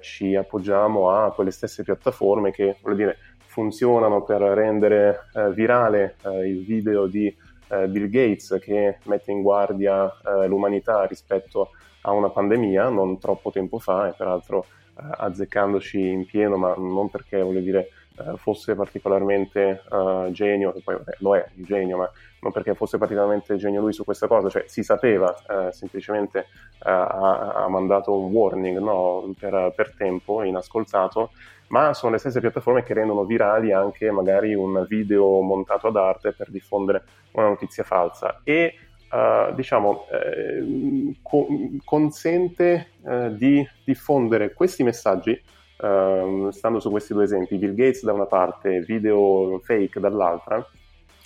ci 0.00 0.35
appoggiamo 0.35 1.11
a 1.11 1.35
quelle 1.35 1.50
stesse 1.50 1.83
piattaforme 1.83 2.50
che, 2.50 2.79
dire, 2.95 3.19
funzionano 3.45 4.23
per 4.23 4.41
rendere 4.41 5.27
virale 5.53 6.17
il 6.47 6.65
video 6.65 7.07
di 7.07 7.37
Bill 7.69 8.09
Gates 8.09 8.57
che 8.59 8.97
mette 9.05 9.31
in 9.31 9.43
guardia 9.43 10.11
l'umanità 10.47 11.05
rispetto 11.05 11.61
a 11.61 11.69
a 12.02 12.12
una 12.12 12.30
pandemia 12.30 12.88
non 12.88 13.19
troppo 13.19 13.50
tempo 13.50 13.78
fa 13.78 14.09
e 14.09 14.14
peraltro 14.16 14.66
eh, 14.97 15.02
azzeccandoci 15.02 16.09
in 16.09 16.26
pieno, 16.26 16.57
ma 16.57 16.75
non 16.76 17.11
perché 17.11 17.42
voglio 17.42 17.61
dire 17.61 17.90
eh, 18.21 18.37
fosse 18.37 18.75
particolarmente 18.75 19.83
uh, 19.88 20.30
genio, 20.30 20.73
che 20.73 20.83
poi 20.83 20.97
vabbè, 20.97 21.16
lo 21.21 21.37
è 21.37 21.47
un 21.57 21.64
genio, 21.64 21.97
ma 21.97 22.11
non 22.40 22.52
perché 22.52 22.75
fosse 22.75 22.99
particolarmente 22.99 23.57
genio 23.57 23.80
lui 23.80 23.92
su 23.92 24.04
questa 24.04 24.26
cosa, 24.26 24.49
cioè 24.49 24.64
si 24.66 24.83
sapeva, 24.83 25.35
eh, 25.49 25.73
semplicemente 25.73 26.47
ha, 26.80 27.54
ha, 27.64 27.69
mandato 27.69 28.19
un 28.19 28.30
warning 28.30 28.78
no, 28.78 29.33
per, 29.38 29.73
per 29.75 29.95
tempo 29.95 30.42
inascoltato, 30.42 31.30
ma 31.69 31.95
sono 31.95 32.12
le 32.12 32.19
stesse 32.19 32.40
piattaforme 32.40 32.83
che 32.83 32.95
rendono 32.95 33.25
virali 33.25 33.73
anche 33.73 34.11
magari 34.11 34.54
un 34.54 34.85
video 34.88 35.40
montato 35.40 35.88
ad 35.88 35.97
arte 35.97 36.33
per 36.33 36.50
diffondere 36.50 37.04
una 37.33 37.49
notizia 37.49 37.85
falsa. 37.85 38.40
E 38.42 38.75
Uh, 39.12 39.52
diciamo, 39.57 40.07
eh, 40.09 41.17
co- 41.21 41.49
consente 41.85 42.90
eh, 43.05 43.35
di 43.35 43.69
diffondere 43.85 44.52
questi 44.52 44.85
messaggi, 44.85 45.33
uh, 45.79 46.49
stando 46.50 46.79
su 46.79 46.90
questi 46.90 47.12
due 47.12 47.25
esempi, 47.25 47.59
Bill 47.59 47.75
Gates 47.75 48.05
da 48.05 48.12
una 48.12 48.26
parte, 48.26 48.83
video 48.83 49.58
fake 49.65 49.99
dall'altra, 49.99 50.65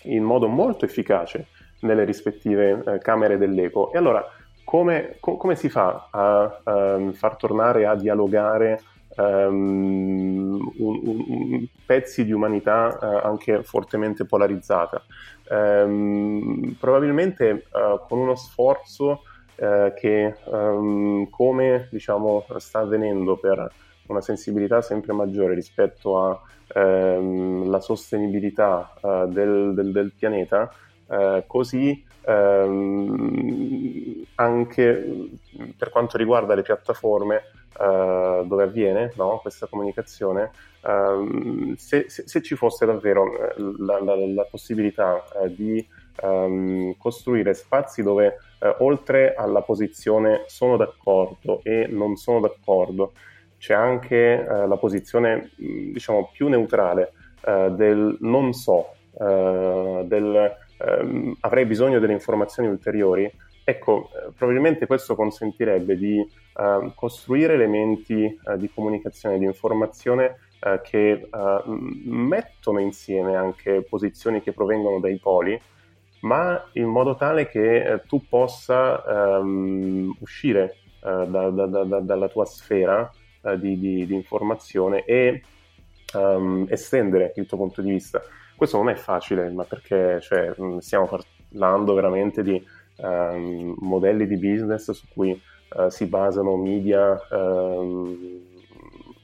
in 0.05 0.23
modo 0.23 0.49
molto 0.49 0.87
efficace 0.87 1.49
nelle 1.81 2.05
rispettive 2.05 2.83
eh, 2.87 2.99
camere 3.01 3.37
dell'eco. 3.37 3.93
E 3.93 3.99
allora, 3.99 4.25
come, 4.65 5.17
co- 5.21 5.37
come 5.37 5.55
si 5.55 5.69
fa 5.69 6.09
a 6.11 6.63
um, 6.65 7.13
far 7.13 7.37
tornare 7.37 7.85
a 7.85 7.95
dialogare 7.95 8.81
um, 9.17 10.73
un, 10.79 11.01
un, 11.05 11.67
pezzi 11.87 12.25
di 12.25 12.33
umanità 12.33 12.99
uh, 13.01 13.27
anche 13.27 13.63
fortemente 13.63 14.25
polarizzata? 14.25 15.03
ehm, 15.49 16.77
probabilmente 16.79 17.49
eh, 17.51 18.01
con 18.09 18.19
uno 18.19 18.35
sforzo 18.35 19.23
eh, 19.57 19.93
che 19.97 20.37
ehm, 20.45 21.29
come 21.31 21.89
diciamo, 21.91 22.45
sta 22.57 22.81
avvenendo 22.81 23.37
per 23.37 23.71
una 24.07 24.21
sensibilità 24.21 24.83
sempre 24.83 25.13
maggiore 25.15 25.55
rispetto 25.55 26.41
alla 26.75 27.81
sostenibilità 27.81 28.93
del, 29.29 29.73
del, 29.75 29.93
del, 29.93 30.13
pianeta, 30.15 30.71
così 31.47 32.05
anche 34.35 35.29
per 35.77 35.89
quanto 35.91 36.19
riguarda 36.19 36.55
le 36.55 36.63
piattaforme 36.63 37.43
eh, 37.77 38.43
dove 38.47 38.63
avviene 38.63 39.13
no, 39.17 39.39
questa 39.43 39.67
comunicazione, 39.67 40.53
um, 40.83 41.75
se, 41.75 42.05
se, 42.09 42.23
se, 42.27 42.41
ci 42.41 42.55
fosse 42.55 42.87
davvero 42.87 43.25
eh, 43.25 43.55
la, 43.79 44.01
la, 44.01 44.15
la 44.15 44.47
possibilità 44.49 45.25
uh, 45.35 45.49
di 45.49 45.85
um, 46.23 46.97
costruire 46.97 47.53
spazi 47.53 48.05
dove 48.05 48.39
uh, 48.61 48.85
oltre 48.85 49.35
alla 49.35 49.63
posizione 49.63 50.45
sono 50.47 50.77
d'accordo 50.77 51.63
e 51.65 51.89
non 51.89 52.15
sono 52.15 52.39
d'accordo, 52.39 53.13
c'è 53.59 53.75
anche 53.75 54.45
la 54.47 54.77
posizione 54.77 55.51
diciamo 55.57 56.29
più 56.31 56.49
neutrale 56.49 57.13
del 57.41 58.19
non 58.21 58.53
so, 58.53 58.89
del 59.17 60.57
um, 60.81 61.35
avrei 61.41 61.65
bisogno 61.65 61.99
delle 61.99 62.13
informazioni 62.13 62.69
ulteriori, 62.69 63.31
ecco, 63.65 64.11
probabilmente 64.37 64.87
questo 64.87 65.15
consentirebbe 65.15 65.97
di 65.97 66.19
uh, 66.19 66.93
costruire 66.95 67.55
elementi 67.55 68.39
uh, 68.45 68.57
di 68.57 68.71
comunicazione, 68.73 69.39
di 69.39 69.47
informazione 69.47 70.39
uh, 70.61 70.81
che 70.83 71.29
mettono 72.05 72.79
insieme 72.79 73.35
anche 73.35 73.83
posizioni 73.83 74.43
che 74.43 74.53
provengono 74.53 75.01
dai 75.01 75.19
poli, 75.19 75.59
ma 76.21 76.63
in 76.73 76.87
modo 76.87 77.17
tale 77.17 77.49
che 77.49 78.03
tu 78.07 78.27
possa 78.29 79.39
um, 79.41 80.15
uscire 80.21 80.77
da, 81.01 81.51
da, 81.51 81.67
da, 81.67 82.01
dalla 82.01 82.29
tua 82.29 82.47
sfera 82.47 83.11
di, 83.59 83.79
di, 83.79 84.07
di, 84.07 84.15
informazione 84.15 85.05
e 85.05 85.43
um, 86.15 86.65
estendere 86.71 87.35
il 87.37 87.45
tuo 87.45 87.59
punto 87.59 87.83
di 87.83 87.91
vista. 87.91 88.23
Questo 88.57 88.79
non 88.79 88.89
è 88.89 88.95
facile, 88.95 89.51
ma 89.51 89.65
perché 89.65 90.19
cioè, 90.23 90.55
stiamo 90.79 91.07
parlando 91.07 91.93
veramente 91.93 92.43
di 92.43 92.65
um, 92.97 93.75
modelli 93.79 94.27
di 94.27 94.37
business 94.37 94.91
su 94.91 95.07
cui 95.13 95.41
uh, 95.77 95.89
si 95.89 96.07
basano 96.07 96.57
media 96.57 97.13
uh, 97.31 98.43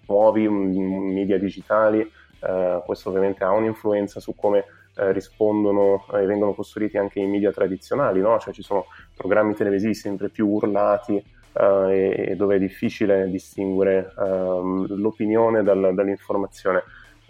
nuovi, 0.06 0.48
media 0.48 1.38
digitali, 1.38 2.00
uh, 2.00 2.83
questo 2.85 3.09
ovviamente 3.09 3.44
ha 3.44 3.52
un'influenza 3.52 4.20
su 4.20 4.35
come 4.35 4.64
eh, 4.96 5.12
rispondono 5.12 6.04
e 6.12 6.26
vengono 6.26 6.52
costruiti 6.52 6.98
anche 6.98 7.20
i 7.20 7.26
media 7.26 7.52
tradizionali, 7.52 8.20
no? 8.20 8.38
cioè 8.40 8.52
ci 8.52 8.62
sono 8.62 8.87
programmi 9.14 9.54
televisivi 9.54 9.94
sempre 9.94 10.30
più 10.30 10.48
urlati 10.48 11.22
e, 11.52 12.26
e, 12.28 12.37
dove 12.37 12.56
è 12.56 12.59
difficile 12.59 13.30
distinguere 13.30 14.12
ehm, 14.18 14.96
l'opinione 14.96 15.62
dal, 15.62 15.94
dall'informazione. 15.94 16.83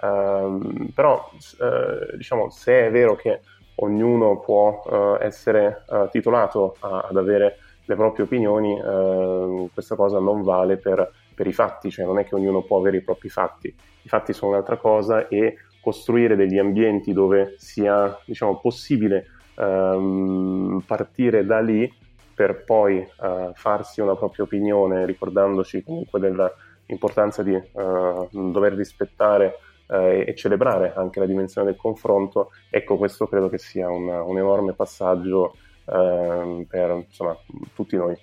Um, 0.03 0.89
però 0.95 1.31
uh, 1.59 2.17
diciamo 2.17 2.49
se 2.49 2.87
è 2.87 2.91
vero 2.91 3.17
che 3.17 3.43
ognuno 3.83 4.41
può 4.41 4.83
uh, 4.85 5.23
essere 5.23 5.85
uh, 5.89 6.09
titolato 6.11 6.77
a, 6.81 7.07
ad 7.09 7.17
avere 7.17 7.59
le 7.91 7.97
proprie 7.97 8.25
opinioni, 8.25 8.79
eh, 8.79 9.69
questa 9.73 9.97
cosa 9.97 10.21
non 10.21 10.43
vale 10.43 10.77
per, 10.77 11.11
per, 11.35 11.49
i 11.49 11.53
fatti, 11.53 11.91
cioè 11.91 12.05
non 12.05 12.21
è 12.21 12.25
che 12.25 12.37
ognuno 12.37 12.63
può 12.63 12.79
avere 12.79 12.99
i 12.99 13.03
propri 13.03 13.29
fatti, 13.29 13.67
i 13.67 14.09
fatti 14.09 14.33
sono 14.33 14.53
un'altra 14.53 14.77
cosa 14.77 15.27
e 15.27 15.57
costruire 15.83 16.37
degli 16.37 16.59
ambienti 16.59 17.13
dove 17.13 17.55
sia 17.57 18.17
diciamo, 18.25 18.61
possibile 18.61 19.27
ehm, 19.57 20.85
partire 20.87 21.45
da 21.45 21.59
lì 21.59 21.93
per 22.33 22.65
poi 22.65 22.99
eh, 22.99 23.51
farsi 23.55 24.01
una 24.01 24.15
propria 24.15 24.45
opinione, 24.45 25.05
ricordandoci 25.05 25.83
comunque 25.83 26.21
dell'importanza 26.21 27.43
di 27.43 27.55
eh, 27.55 28.29
dover 28.31 28.75
rispettare 28.75 29.59
eh, 29.91 30.25
e 30.27 30.35
celebrare 30.35 30.93
anche 30.95 31.21
la 31.21 31.27
dimensione 31.27 31.67
del 31.67 31.77
confronto, 31.77 32.53
ecco 32.71 32.97
questo 32.97 33.27
credo 33.27 33.49
che 33.49 33.59
sia 33.59 33.91
un, 33.91 34.09
un 34.09 34.39
enorme 34.39 34.73
passaggio 34.73 35.57
eh, 35.85 36.67
per 36.69 36.91
insomma, 37.07 37.37
tutti 37.75 37.97
noi. 37.97 38.17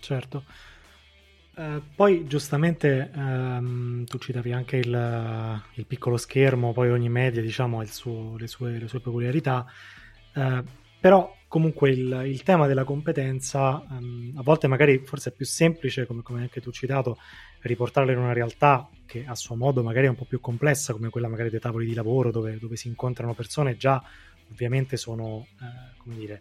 Certo. 0.00 0.44
Eh, 1.54 1.82
poi 1.94 2.26
giustamente 2.26 3.10
ehm, 3.14 4.04
tu 4.06 4.16
citavi 4.18 4.52
anche 4.52 4.78
il, 4.78 5.62
il, 5.74 5.86
piccolo 5.86 6.16
schermo, 6.16 6.72
poi 6.72 6.90
ogni 6.90 7.10
media 7.10 7.42
diciamo, 7.42 7.78
ha 7.78 7.82
le, 7.82 7.88
sue, 7.88 8.38
le, 8.38 8.88
sue, 8.88 9.00
peculiarità, 9.00 9.66
eh, 10.34 10.62
però 10.98 11.30
comunque 11.52 11.90
il, 11.90 12.22
il, 12.24 12.42
tema 12.44 12.66
della 12.66 12.84
competenza 12.84 13.86
ehm, 13.90 14.32
a 14.36 14.42
volte 14.42 14.68
magari 14.68 15.02
forse 15.04 15.28
è 15.28 15.32
più 15.34 15.44
semplice, 15.44 16.06
come, 16.06 16.22
come 16.22 16.40
anche 16.40 16.62
tu 16.62 16.70
citato, 16.70 17.18
riportarla 17.60 18.10
in 18.10 18.16
una 18.16 18.32
realtà 18.32 18.88
che 19.04 19.26
a 19.26 19.34
suo 19.34 19.54
modo 19.54 19.82
magari 19.82 20.06
è 20.06 20.08
un 20.08 20.14
po' 20.14 20.24
più 20.24 20.40
complessa, 20.40 20.94
come 20.94 21.10
quella 21.10 21.28
magari 21.28 21.50
dei 21.50 21.60
tavoli 21.60 21.84
di 21.84 21.92
lavoro 21.92 22.30
dove, 22.30 22.56
dove 22.58 22.76
si 22.76 22.88
incontrano 22.88 23.34
persone 23.34 23.76
già 23.76 24.02
ovviamente 24.50 24.96
sono, 24.96 25.46
eh, 25.60 25.94
come 25.98 26.14
dire, 26.14 26.40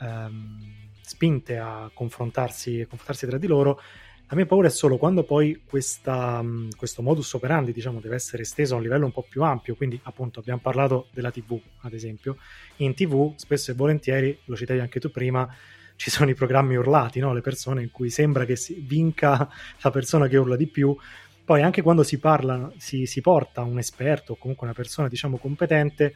ehm, 0.00 0.88
spinte 1.02 1.58
a 1.58 1.88
confrontarsi, 1.94 2.80
a 2.80 2.86
confrontarsi 2.88 3.28
tra 3.28 3.38
di 3.38 3.46
loro. 3.46 3.80
La 4.30 4.36
mia 4.36 4.46
paura 4.46 4.68
è 4.68 4.70
solo 4.70 4.96
quando 4.96 5.24
poi 5.24 5.60
questa, 5.66 6.40
questo 6.76 7.02
modus 7.02 7.32
operandi 7.32 7.72
diciamo, 7.72 7.98
deve 7.98 8.14
essere 8.14 8.42
esteso 8.42 8.74
a 8.74 8.76
un 8.76 8.84
livello 8.84 9.04
un 9.04 9.10
po' 9.10 9.26
più 9.28 9.42
ampio, 9.42 9.74
quindi 9.74 9.98
appunto 10.04 10.38
abbiamo 10.38 10.60
parlato 10.60 11.08
della 11.12 11.32
TV 11.32 11.60
ad 11.80 11.94
esempio, 11.94 12.36
in 12.76 12.94
TV 12.94 13.34
spesso 13.34 13.72
e 13.72 13.74
volentieri, 13.74 14.38
lo 14.44 14.54
citavi 14.54 14.78
anche 14.78 15.00
tu 15.00 15.10
prima, 15.10 15.52
ci 15.96 16.10
sono 16.10 16.30
i 16.30 16.34
programmi 16.34 16.76
urlati, 16.76 17.18
no? 17.18 17.34
le 17.34 17.40
persone 17.40 17.82
in 17.82 17.90
cui 17.90 18.08
sembra 18.08 18.44
che 18.44 18.56
vinca 18.78 19.48
la 19.82 19.90
persona 19.90 20.28
che 20.28 20.36
urla 20.36 20.54
di 20.54 20.68
più, 20.68 20.96
poi 21.44 21.62
anche 21.62 21.82
quando 21.82 22.04
si 22.04 22.20
parla, 22.20 22.70
si, 22.76 23.06
si 23.06 23.20
porta 23.20 23.62
un 23.62 23.78
esperto 23.78 24.34
o 24.34 24.36
comunque 24.36 24.64
una 24.64 24.76
persona 24.76 25.08
diciamo 25.08 25.38
competente, 25.38 26.14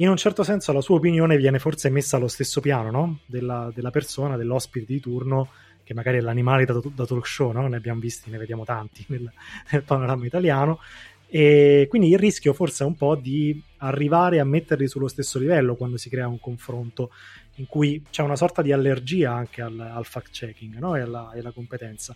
in 0.00 0.08
un 0.08 0.16
certo 0.16 0.42
senso 0.42 0.72
la 0.72 0.80
sua 0.80 0.96
opinione 0.96 1.36
viene 1.36 1.60
forse 1.60 1.88
messa 1.88 2.16
allo 2.16 2.26
stesso 2.26 2.60
piano 2.60 2.90
no? 2.90 3.18
della, 3.26 3.70
della, 3.72 3.90
persona, 3.90 4.36
dell'ospite 4.36 4.86
di 4.92 4.98
turno, 4.98 5.50
che 5.88 5.94
magari 5.94 6.18
è 6.18 6.20
l'animale 6.20 6.66
da, 6.66 6.78
da 6.94 7.06
talk 7.06 7.26
show, 7.26 7.50
no? 7.50 7.66
ne 7.66 7.76
abbiamo 7.76 7.98
visti, 7.98 8.28
ne 8.28 8.36
vediamo 8.36 8.62
tanti 8.62 9.06
nel, 9.08 9.32
nel, 9.72 9.82
panorama 9.84 10.26
italiano, 10.26 10.80
e 11.26 11.86
quindi 11.88 12.10
il 12.10 12.18
rischio 12.18 12.52
forse 12.52 12.84
è 12.84 12.86
un 12.86 12.94
po' 12.94 13.16
di 13.16 13.58
arrivare 13.78 14.38
a 14.38 14.44
metterli 14.44 14.86
sullo 14.86 15.08
stesso 15.08 15.38
livello 15.38 15.76
quando 15.76 15.96
si 15.96 16.10
crea 16.10 16.28
un 16.28 16.38
confronto 16.38 17.10
in 17.54 17.66
cui 17.66 18.02
c'è 18.10 18.22
una 18.22 18.36
sorta 18.36 18.60
di 18.60 18.70
allergia 18.70 19.32
anche 19.32 19.62
al, 19.62 19.80
al 19.80 20.04
fact-checking 20.04 20.76
no? 20.76 20.94
e, 20.94 21.00
alla, 21.00 21.32
e 21.32 21.38
alla 21.38 21.52
competenza. 21.52 22.14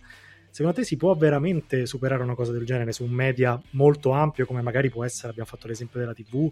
Secondo 0.51 0.77
te 0.77 0.83
si 0.83 0.95
può 0.95 1.15
veramente 1.15 1.87
superare 1.87 2.21
una 2.21 2.35
cosa 2.35 2.51
del 2.51 2.65
genere 2.65 2.91
su 2.91 3.03
un 3.03 3.09
media 3.09 3.59
molto 3.71 4.11
ampio 4.11 4.45
come 4.45 4.61
magari 4.61 4.91
può 4.91 5.03
essere, 5.03 5.29
abbiamo 5.29 5.49
fatto 5.49 5.65
l'esempio 5.67 5.99
della 5.99 6.13
TV, 6.13 6.51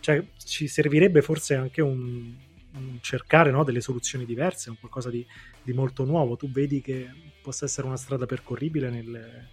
cioè, 0.00 0.22
ci 0.36 0.68
servirebbe 0.68 1.22
forse 1.22 1.54
anche 1.54 1.80
un 1.80 2.34
cercare 3.00 3.50
no, 3.50 3.64
delle 3.64 3.80
soluzioni 3.80 4.24
diverse, 4.24 4.70
un 4.70 4.76
qualcosa 4.78 5.10
di, 5.10 5.24
di, 5.62 5.72
molto 5.72 6.04
nuovo. 6.04 6.36
Tu 6.36 6.50
vedi 6.50 6.80
che 6.80 7.08
possa 7.42 7.64
essere 7.64 7.86
una 7.86 7.96
strada 7.96 8.26
percorribile 8.26 8.90
nelle, 8.90 9.48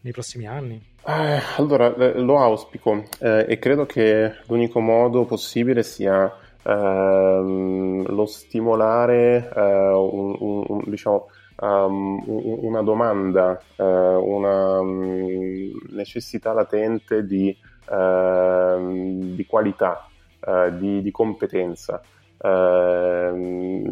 nei 0.00 0.12
prossimi 0.12 0.46
anni? 0.46 0.80
Eh, 1.06 1.40
allora, 1.56 1.94
lo 2.16 2.40
auspico 2.40 3.04
eh, 3.20 3.46
e 3.48 3.58
credo 3.58 3.86
che 3.86 4.36
l'unico 4.46 4.80
modo 4.80 5.24
possibile 5.24 5.82
sia 5.82 6.32
ehm, 6.62 8.12
lo 8.12 8.26
stimolare 8.26 9.52
eh, 9.54 9.60
un, 9.60 10.36
un, 10.38 10.64
un, 10.66 10.82
diciamo, 10.86 11.28
um, 11.60 12.22
una 12.26 12.82
domanda, 12.82 13.60
uh, 13.76 13.84
una 13.84 14.80
um, 14.80 15.72
necessità 15.90 16.52
latente 16.52 17.24
di 17.24 17.56
Ehm, 17.88 19.34
di 19.36 19.46
qualità, 19.46 20.08
eh, 20.44 20.76
di, 20.76 21.02
di, 21.02 21.10
competenza. 21.10 22.02
Ehm, 22.42 23.84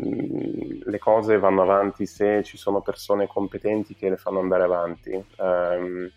le 0.84 0.98
cose 0.98 1.38
vanno 1.38 1.62
avanti 1.62 2.06
se 2.06 2.42
ci 2.42 2.56
sono 2.56 2.80
persone 2.82 3.26
competenti 3.26 3.94
che 3.94 4.08
le 4.10 4.16
fanno 4.16 4.40
andare 4.40 4.64
avanti. 4.64 5.12
Ehm, 5.38 6.10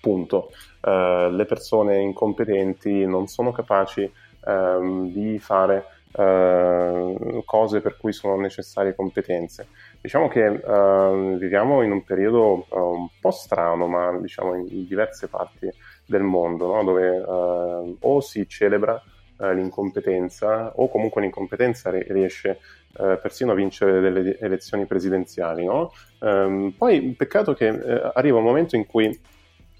punto. 0.00 0.50
Eh, 0.80 1.28
le 1.30 1.44
persone 1.44 1.98
incompetenti 1.98 3.04
non 3.06 3.26
sono 3.26 3.52
capaci 3.52 4.10
di 4.40 5.38
fare 5.38 5.84
Uh, 6.10 7.42
cose 7.44 7.82
per 7.82 7.98
cui 7.98 8.14
sono 8.14 8.36
necessarie 8.40 8.94
competenze. 8.94 9.68
Diciamo 10.00 10.28
che 10.28 10.46
uh, 10.46 11.36
viviamo 11.36 11.82
in 11.82 11.92
un 11.92 12.02
periodo 12.02 12.64
uh, 12.70 12.78
un 12.78 13.08
po' 13.20 13.30
strano, 13.30 13.86
ma 13.86 14.18
diciamo 14.18 14.54
in 14.54 14.86
diverse 14.86 15.28
parti 15.28 15.70
del 16.06 16.22
mondo, 16.22 16.74
no? 16.74 16.82
dove 16.82 17.18
uh, 17.18 17.96
o 18.00 18.20
si 18.20 18.48
celebra 18.48 19.00
uh, 19.38 19.50
l'incompetenza 19.52 20.72
o 20.76 20.88
comunque 20.88 21.20
l'incompetenza 21.20 21.90
riesce 21.90 22.58
uh, 22.98 23.18
persino 23.20 23.52
a 23.52 23.54
vincere 23.54 24.00
delle 24.00 24.38
elezioni 24.38 24.86
presidenziali. 24.86 25.64
No? 25.64 25.92
Um, 26.20 26.74
poi 26.76 27.14
peccato 27.16 27.54
che 27.54 27.68
arriva 28.14 28.38
un 28.38 28.44
momento 28.44 28.76
in 28.76 28.86
cui 28.86 29.18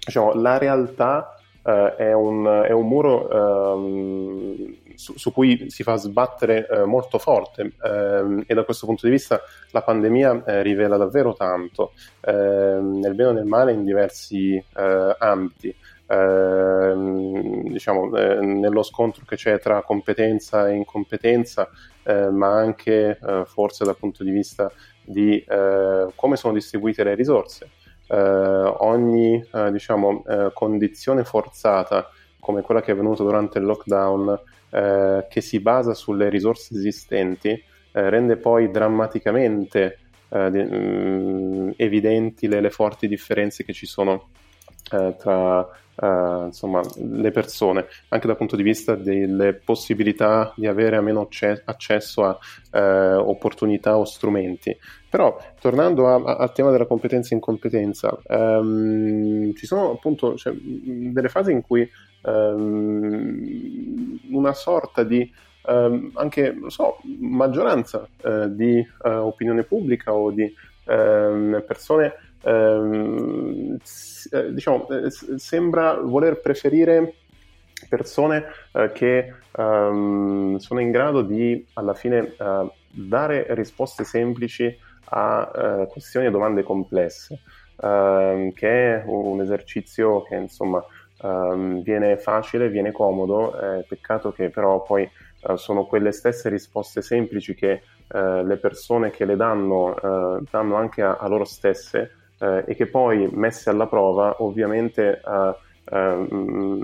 diciamo, 0.03 0.33
la 0.33 0.57
realtà 0.57 1.33
è 1.61 2.13
un, 2.13 2.63
è, 2.65 2.71
un, 2.71 2.87
muro 2.87 3.75
um, 3.75 4.75
su, 4.95 5.15
su, 5.17 5.31
cui 5.31 5.69
si 5.69 5.83
fa 5.83 5.97
sbattere 5.97 6.65
molto 6.85 7.19
forte 7.19 7.73
ehm, 7.83 8.43
e 8.47 8.53
da 8.55 8.63
questo 8.63 8.87
punto 8.87 9.05
di 9.05 9.11
vista 9.11 9.39
la 9.71 9.83
pandemia 9.83 10.61
rivela 10.63 10.97
davvero 10.97 11.35
tanto, 11.35 11.91
nel 12.25 13.13
bene 13.13 13.29
o 13.29 13.33
nel 13.33 13.45
male 13.45 13.73
in 13.73 13.83
diversi 13.83 14.63
ambiti. 14.73 15.75
Ehm, 16.11 17.69
diciamo, 17.69 18.15
eh, 18.17 18.39
nello 18.41 18.81
scontro 18.81 19.23
che 19.25 19.35
c'è 19.35 19.59
tra 19.59 19.83
competenza 19.83 20.67
e 20.67 20.73
incompetenza, 20.73 21.69
eh, 22.03 22.29
ma 22.29 22.55
anche 22.55 23.19
eh, 23.21 23.43
forse 23.45 23.85
dal 23.85 23.95
punto 23.95 24.23
di 24.23 24.31
vista 24.31 24.71
di 25.03 25.37
eh, 25.47 26.07
come 26.15 26.35
sono 26.35 26.53
distribuite 26.53 27.03
le 27.03 27.13
risorse. 27.13 27.69
Eh, 28.07 28.17
ogni 28.17 29.43
diciamo, 29.71 30.23
condizione 30.53 31.23
forzata 31.23 32.09
come 32.39 32.63
quella 32.63 32.81
che 32.81 32.89
è 32.89 32.93
avvenuta 32.93 33.21
durante 33.21 33.59
il 33.59 33.65
lockdown, 33.65 34.41
che 34.69 35.41
si 35.41 35.59
basa 35.59 35.93
sulle 35.93 36.29
risorse 36.29 36.75
esistenti, 36.75 37.61
rende 37.91 38.37
poi 38.37 38.71
drammaticamente 38.71 39.99
mm, 40.35 41.71
evidenti 41.75 42.47
le, 42.47 42.61
le 42.61 42.69
forti 42.71 43.07
differenze 43.07 43.63
che 43.63 43.73
ci 43.73 43.85
sono 43.85 44.29
eh, 44.91 45.15
tra 45.17 45.67
eh, 46.01 46.45
insomma, 46.45 46.81
le 46.95 47.31
persone, 47.31 47.87
anche 48.09 48.27
dal 48.27 48.37
punto 48.37 48.55
di 48.55 48.63
vista 48.63 48.95
delle 48.95 49.53
possibilità 49.53 50.53
di 50.55 50.67
avere 50.67 50.95
a 50.95 51.01
meno 51.01 51.21
acce- 51.21 51.61
accesso 51.65 52.23
a 52.23 52.37
eh, 52.71 53.13
opportunità 53.15 53.97
o 53.97 54.05
strumenti. 54.05 54.77
Però, 55.09 55.37
tornando 55.59 56.07
al 56.07 56.53
tema 56.53 56.69
della 56.69 56.85
competenza 56.85 57.31
e 57.31 57.35
incompetenza, 57.35 58.17
ehm, 58.27 59.53
ci 59.55 59.65
sono 59.65 59.91
appunto 59.91 60.35
cioè, 60.35 60.53
delle 60.53 61.29
fasi 61.29 61.51
in 61.51 61.61
cui 61.61 61.89
ehm, 62.23 64.19
una 64.31 64.53
sorta 64.53 65.03
di 65.03 65.29
ehm, 65.65 66.11
anche, 66.13 66.55
so, 66.67 66.97
maggioranza 67.19 68.07
eh, 68.23 68.53
di 68.53 68.77
eh, 68.77 69.09
opinione 69.09 69.63
pubblica 69.63 70.13
o 70.13 70.29
di 70.31 70.53
ehm, 70.85 71.63
persone 71.65 72.13
ehm, 72.43 73.77
eh, 74.31 74.53
diciamo, 74.53 74.87
eh, 74.89 75.09
sembra 75.37 75.95
voler 75.95 76.39
preferire 76.39 77.15
persone 77.87 78.45
eh, 78.73 78.91
che 78.91 79.33
ehm, 79.55 80.57
sono 80.57 80.79
in 80.79 80.91
grado 80.91 81.21
di 81.21 81.65
alla 81.73 81.93
fine 81.93 82.35
eh, 82.37 82.71
dare 82.91 83.45
risposte 83.49 84.03
semplici 84.03 84.77
a 85.11 85.51
eh, 85.53 85.87
questioni 85.87 86.27
e 86.27 86.31
domande 86.31 86.63
complesse, 86.63 87.41
ehm, 87.81 88.51
che 88.53 88.95
è 88.95 89.03
un 89.05 89.41
esercizio 89.41 90.23
che 90.23 90.35
insomma 90.35 90.83
ehm, 91.21 91.81
viene 91.81 92.17
facile, 92.17 92.69
viene 92.69 92.91
comodo, 92.91 93.55
peccato 93.87 94.31
che 94.31 94.49
però 94.49 94.83
poi 94.83 95.03
eh, 95.03 95.57
sono 95.57 95.85
quelle 95.85 96.11
stesse 96.11 96.49
risposte 96.49 97.01
semplici 97.01 97.55
che 97.55 97.81
le 98.11 98.57
persone 98.57 99.11
che 99.11 99.23
le 99.23 99.35
danno 99.35 99.93
danno 100.49 100.75
anche 100.77 101.03
a, 101.03 101.17
a 101.17 101.27
loro 101.27 101.45
stesse 101.45 102.18
eh, 102.39 102.63
e 102.65 102.75
che 102.75 102.87
poi 102.87 103.29
messe 103.31 103.69
alla 103.69 103.87
prova 103.87 104.37
ovviamente 104.39 105.21
eh, 105.25 105.55
eh, 105.91 106.27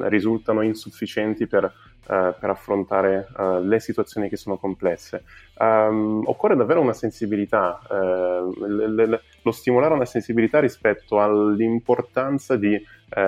risultano 0.10 0.62
insufficienti 0.62 1.48
per, 1.48 1.64
eh, 1.64 2.36
per 2.40 2.50
affrontare 2.50 3.28
eh, 3.38 3.62
le 3.62 3.80
situazioni 3.80 4.30
che 4.30 4.38
sono 4.38 4.58
complesse. 4.58 5.24
Um, 5.58 6.24
occorre 6.26 6.56
davvero 6.56 6.82
una 6.82 6.94
sensibilità, 6.94 7.80
le, 7.90 8.90
le, 8.90 9.22
lo 9.42 9.52
stimolare 9.52 9.94
una 9.94 10.06
sensibilità 10.06 10.60
rispetto 10.60 11.22
all'importanza 11.22 12.58
di 12.58 12.84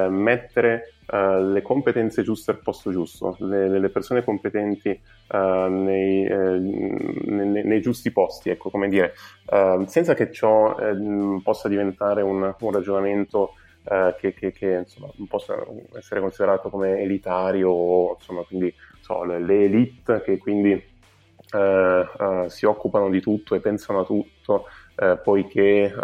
mettere 0.10 0.96
Uh, 1.10 1.54
le 1.54 1.62
competenze 1.62 2.22
giuste 2.22 2.52
al 2.52 2.60
posto 2.60 2.92
giusto, 2.92 3.38
le, 3.40 3.80
le 3.80 3.88
persone 3.88 4.26
competenti 4.26 4.90
uh, 5.32 5.38
nei, 5.70 6.30
uh, 6.30 6.60
nei, 7.32 7.64
nei, 7.64 7.80
giusti 7.82 8.12
posti, 8.12 8.50
ecco 8.50 8.70
come 8.70 8.90
dire, 8.90 9.14
senza 9.86 10.14
che 10.14 10.34
ciò 10.34 10.76
possa 11.42 11.70
diventare 11.70 12.22
un, 12.22 12.54
un 12.60 12.72
ragionamento 12.72 13.54
che, 14.20 14.34
che, 14.34 14.52
che 14.52 14.80
insomma, 14.80 15.10
possa 15.30 15.56
essere 15.98 16.20
considerato 16.20 16.70
come 16.70 17.00
elitario 17.00 18.16
insomma, 18.16 18.42
quindi 18.42 18.74
so, 19.00 19.24
le, 19.24 19.40
le, 19.40 19.64
elite 19.64 20.22
che 20.24 20.38
quindi 20.38 20.96
si 22.48 22.66
occupano 22.66 23.10
di 23.10 23.22
tutto 23.22 23.56
e 23.56 23.62
pensano 23.62 24.02
a 24.02 24.04
tutto 24.04 24.66
poiché 25.24 25.96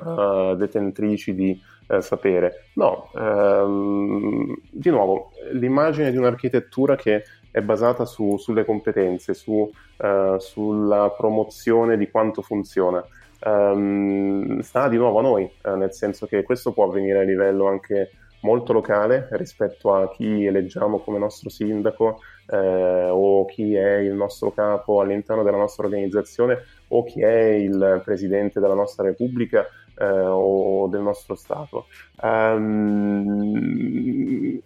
detentrici 0.56 1.36
di 1.36 1.62
eh, 1.98 2.02
sapere. 2.02 2.66
No, 2.74 3.10
ehm, 3.16 4.56
di 4.70 4.90
nuovo, 4.90 5.32
l'immagine 5.52 6.12
di 6.12 6.18
un'architettura 6.18 6.96
che 6.96 7.24
è 7.52 7.62
basata 7.62 8.06
su, 8.06 8.38
sulle 8.38 8.66
competenze, 8.66 9.34
su, 9.34 9.70
eh, 9.98 10.36
sulla 10.40 11.14
promozione 11.16 11.98
di 11.98 12.10
quanto 12.10 12.42
funziona. 12.42 13.04
Um, 13.46 14.60
sta 14.62 14.88
di 14.88 14.96
nuovo 14.96 15.20
a 15.20 15.22
noi, 15.22 15.44
eh, 15.44 15.76
nel 15.76 15.94
senso 15.94 16.26
che 16.28 16.44
questo 16.44 16.72
può 16.72 16.86
avvenire 16.86 17.20
a 17.20 17.24
livello 17.24 17.68
anche 17.68 18.12
molto 18.44 18.72
locale 18.74 19.28
rispetto 19.32 19.94
a 19.94 20.10
chi 20.10 20.46
eleggiamo 20.46 21.00
come 21.00 21.18
nostro 21.18 21.50
sindaco, 21.50 22.20
eh, 22.48 23.10
o 23.10 23.46
chi 23.46 23.76
è 23.76 23.98
il 23.98 24.14
nostro 24.14 24.52
capo 24.52 25.02
all'interno 25.02 25.44
della 25.44 25.58
nostra 25.58 25.86
organizzazione 25.86 26.64
o 26.90 27.04
chi 27.04 27.22
è 27.22 27.50
il 27.52 28.02
presidente 28.04 28.60
della 28.60 28.74
nostra 28.74 29.04
Repubblica 29.04 29.66
eh, 30.04 30.26
o 30.28 30.88
del 30.88 31.02
nostro 31.02 31.36
Stato. 31.36 31.86
Um, 32.22 33.62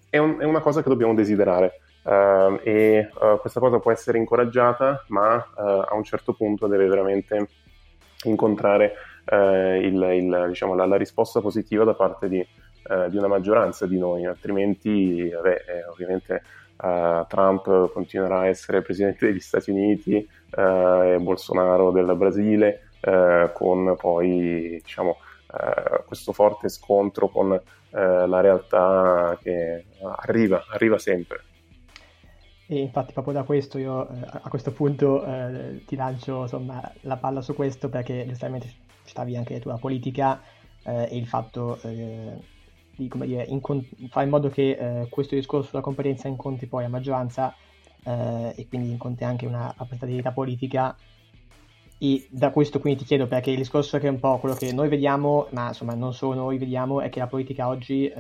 è, 0.10 0.18
un, 0.18 0.40
è, 0.40 0.46
una 0.46 0.62
cosa 0.62 0.82
che 0.82 0.90
dobbiamo 0.90 1.14
desiderare. 1.14 1.82
Uh, 2.04 2.60
e 2.64 3.10
uh, 3.20 3.38
questa 3.40 3.60
cosa 3.60 3.80
può 3.80 3.92
essere 3.92 4.18
incoraggiata, 4.18 5.04
ma 5.10 5.36
uh, 5.36 5.62
a 5.90 5.94
un 5.94 6.04
certo 6.04 6.34
punto 6.34 6.68
deve 6.68 6.88
veramente 6.88 7.50
incontrare 8.24 8.94
il, 9.30 10.02
il, 10.02 10.46
diciamo, 10.48 10.74
la, 10.74 10.86
la, 10.86 10.96
risposta 10.96 11.42
positiva 11.42 11.84
da 11.84 11.94
parte 11.94 12.30
di, 12.30 12.38
di, 13.10 13.18
una 13.18 13.28
maggioranza 13.28 13.86
di 13.86 13.98
noi, 13.98 14.26
altrimenti 14.26 15.30
vabbè, 15.30 15.66
eh, 15.68 15.86
ovviamente 15.92 16.44
Trump 17.28 17.92
continuerà 17.92 18.40
a 18.40 18.48
essere 18.48 18.82
presidente 18.82 19.26
degli 19.26 19.42
Stati 19.42 19.70
Uniti 19.70 20.16
e 20.16 21.18
Bolsonaro 21.20 21.92
del 21.92 22.16
Brasile, 22.16 22.92
con 23.52 23.98
poi 23.98 24.80
diciamo, 24.82 25.18
questo 26.06 26.34
forte 26.34 26.70
scontro 26.70 27.30
con 27.30 27.62
la 27.92 28.42
realtà 28.42 29.38
che 29.42 29.86
arriva, 30.02 30.66
arriva 30.70 30.98
sempre. 30.98 31.44
E 32.70 32.80
infatti 32.80 33.14
proprio 33.14 33.34
da 33.34 33.44
questo 33.44 33.78
io 33.78 34.10
eh, 34.10 34.20
a 34.30 34.50
questo 34.50 34.74
punto 34.74 35.24
eh, 35.24 35.86
ti 35.86 35.96
lancio 35.96 36.42
insomma, 36.42 36.92
la 37.02 37.16
palla 37.16 37.40
su 37.40 37.56
questo 37.56 37.88
perché 37.88 38.26
giustamente 38.28 38.70
citavi 39.06 39.38
anche 39.38 39.60
tu 39.62 39.70
la 39.70 39.78
politica 39.78 40.42
eh, 40.84 41.08
e 41.10 41.16
il 41.16 41.28
fatto 41.28 41.80
eh, 41.84 42.38
di 42.94 43.10
dire, 43.10 43.44
incont- 43.44 44.10
fare 44.10 44.26
in 44.26 44.32
modo 44.32 44.50
che 44.50 44.72
eh, 44.72 45.08
questo 45.10 45.36
discorso 45.36 45.70
sulla 45.70 45.82
competenza 45.82 46.28
incontri 46.28 46.68
poi 46.68 46.84
a 46.84 46.90
maggioranza 46.90 47.56
eh, 48.04 48.54
e 48.58 48.68
quindi 48.68 48.92
incontri 48.92 49.24
anche 49.24 49.46
una 49.46 49.68
rappresentatività 49.78 50.34
politica 50.34 50.94
e 51.98 52.28
da 52.30 52.52
questo 52.52 52.80
quindi 52.80 53.00
ti 53.00 53.06
chiedo 53.06 53.28
perché 53.28 53.52
il 53.52 53.58
discorso 53.58 53.98
che 53.98 54.08
è 54.08 54.12
un 54.12 54.20
po' 54.20 54.38
quello 54.38 54.56
che 54.56 54.72
noi 54.72 54.88
vediamo 54.88 55.48
ma 55.52 55.70
insomma 55.70 55.96
non 55.96 56.14
solo 56.14 56.36
noi 56.36 56.58
vediamo 56.58 57.02
è 57.02 57.10
che 57.10 57.20
la 57.20 57.28
politica 57.28 57.68
oggi 57.68 58.12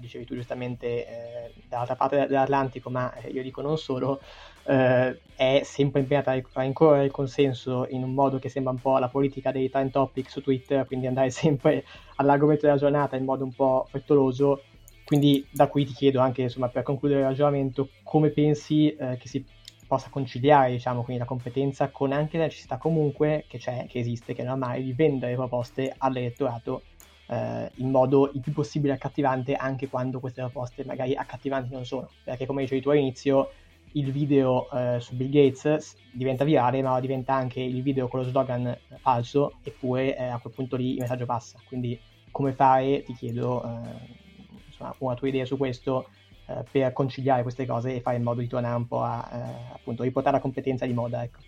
dicevi 0.00 0.24
tu 0.24 0.34
giustamente, 0.34 1.06
eh, 1.06 1.52
dall'altra 1.68 1.94
parte 1.94 2.26
dell'Atlantico, 2.26 2.90
ma 2.90 3.12
eh, 3.14 3.28
io 3.28 3.42
dico 3.42 3.60
non 3.60 3.78
solo, 3.78 4.20
eh, 4.64 5.20
è 5.36 5.60
sempre 5.62 6.00
impegnata 6.00 6.32
a 6.54 6.64
incorrere 6.64 7.04
il 7.04 7.10
consenso 7.12 7.86
in 7.90 8.02
un 8.02 8.12
modo 8.12 8.38
che 8.38 8.48
sembra 8.48 8.72
un 8.72 8.80
po' 8.80 8.98
la 8.98 9.08
politica 9.08 9.52
dei 9.52 9.70
time 9.70 9.90
topic 9.90 10.28
su 10.28 10.40
Twitter, 10.42 10.84
quindi 10.86 11.06
andare 11.06 11.30
sempre 11.30 11.84
all'argomento 12.16 12.66
della 12.66 12.78
giornata 12.78 13.16
in 13.16 13.24
modo 13.24 13.44
un 13.44 13.52
po' 13.52 13.86
frettoloso. 13.88 14.62
Quindi 15.04 15.44
da 15.50 15.66
qui 15.66 15.84
ti 15.84 15.92
chiedo 15.92 16.20
anche, 16.20 16.42
insomma, 16.42 16.68
per 16.68 16.84
concludere 16.84 17.20
il 17.20 17.26
ragionamento, 17.26 17.90
come 18.04 18.30
pensi 18.30 18.94
eh, 18.94 19.16
che 19.16 19.26
si 19.26 19.44
possa 19.90 20.08
conciliare, 20.08 20.70
diciamo, 20.70 21.02
quindi 21.02 21.20
la 21.20 21.26
competenza 21.26 21.88
con 21.88 22.12
anche 22.12 22.38
la 22.38 22.44
necessità 22.44 22.76
comunque 22.76 23.44
che 23.48 23.58
c'è, 23.58 23.86
che 23.88 23.98
esiste, 23.98 24.34
che 24.34 24.42
è 24.42 24.44
normale, 24.44 24.80
di 24.84 24.92
vendere 24.92 25.34
proposte 25.34 25.92
all'elettorato 25.98 26.82
eh, 27.26 27.68
in 27.74 27.90
modo 27.90 28.30
il 28.32 28.40
più 28.40 28.52
possibile 28.52 28.92
accattivante 28.92 29.56
anche 29.56 29.88
quando 29.88 30.20
queste 30.20 30.42
proposte 30.42 30.84
magari 30.84 31.16
accattivanti 31.16 31.72
non 31.72 31.84
sono. 31.84 32.08
Perché 32.22 32.46
come 32.46 32.62
dicevi 32.62 32.82
tu 32.82 32.90
all'inizio, 32.90 33.50
il 33.94 34.12
video 34.12 34.70
eh, 34.70 35.00
su 35.00 35.16
Bill 35.16 35.30
Gates 35.30 35.96
diventa 36.12 36.44
virale, 36.44 36.82
ma 36.82 37.00
diventa 37.00 37.34
anche 37.34 37.60
il 37.60 37.82
video 37.82 38.06
con 38.06 38.20
lo 38.20 38.26
slogan 38.26 38.78
falso, 38.98 39.54
eppure 39.64 40.16
eh, 40.16 40.22
a 40.22 40.38
quel 40.38 40.52
punto 40.54 40.76
lì 40.76 40.92
il 40.92 41.00
messaggio 41.00 41.26
passa. 41.26 41.58
Quindi 41.66 42.00
come 42.30 42.52
fare, 42.52 43.02
ti 43.02 43.12
chiedo 43.14 43.64
eh, 43.64 44.68
insomma, 44.68 44.94
una 44.98 45.14
tua 45.14 45.26
idea 45.26 45.44
su 45.44 45.56
questo 45.56 46.10
eh, 46.50 46.64
per 46.70 46.92
conciliare 46.92 47.42
queste 47.42 47.66
cose 47.66 47.94
e 47.94 48.00
fare 48.00 48.16
in 48.16 48.22
modo 48.22 48.40
di 48.40 48.48
tornare 48.48 48.76
un 48.76 48.86
po' 48.86 49.02
a 49.02 49.28
eh, 49.32 49.74
appunto 49.74 50.02
riportare 50.02 50.36
la 50.36 50.42
competenza 50.42 50.86
di 50.86 50.92
moda. 50.92 51.22
Ecco. 51.22 51.38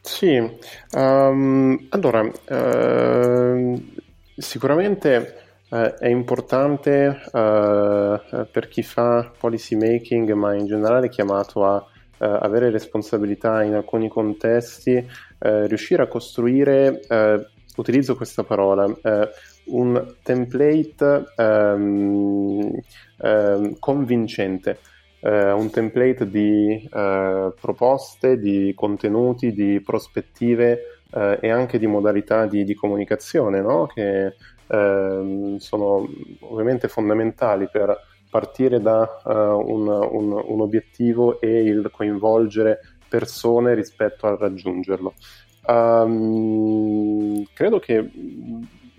Sì, 0.00 0.36
um, 0.92 1.86
allora, 1.90 2.20
uh, 2.20 3.82
Sicuramente 4.36 5.36
eh, 5.70 5.94
è 5.94 6.08
importante 6.08 7.22
eh, 7.32 8.46
per 8.50 8.68
chi 8.68 8.82
fa 8.82 9.30
policy 9.38 9.76
making, 9.76 10.32
ma 10.32 10.54
in 10.54 10.66
generale 10.66 11.08
chiamato 11.08 11.64
a 11.64 11.86
eh, 12.18 12.38
avere 12.40 12.70
responsabilità 12.70 13.62
in 13.62 13.74
alcuni 13.74 14.08
contesti, 14.08 15.06
riuscire 15.38 16.02
a 16.02 16.06
costruire, 16.06 17.02
utilizzo 17.76 18.16
questa 18.16 18.42
parola, 18.44 18.86
eh, 19.02 19.28
un 19.66 20.14
template 20.22 21.32
ehm, 21.36 22.70
ehm, 23.18 23.78
convincente. 23.78 24.78
un 25.24 25.70
template 25.70 26.28
di 26.28 26.86
proposte, 26.90 28.38
di 28.38 28.74
contenuti, 28.76 29.54
di 29.54 29.80
prospettive 29.80 31.00
eh, 31.14 31.38
e 31.40 31.50
anche 31.50 31.78
di 31.78 31.86
modalità 31.86 32.46
di, 32.46 32.64
di 32.64 32.74
comunicazione, 32.74 33.60
no? 33.60 33.86
che 33.86 34.34
eh, 34.66 35.54
sono 35.58 36.08
ovviamente 36.40 36.88
fondamentali 36.88 37.68
per 37.70 37.96
partire 38.28 38.80
da 38.80 39.20
uh, 39.22 39.30
un, 39.30 39.86
un, 39.86 40.42
un, 40.44 40.60
obiettivo 40.60 41.40
e 41.40 41.62
il 41.62 41.88
coinvolgere 41.92 42.80
persone 43.06 43.74
rispetto 43.74 44.26
a 44.26 44.36
raggiungerlo. 44.36 45.14
Um, 45.66 47.44
credo 47.54 47.78
che 47.78 48.10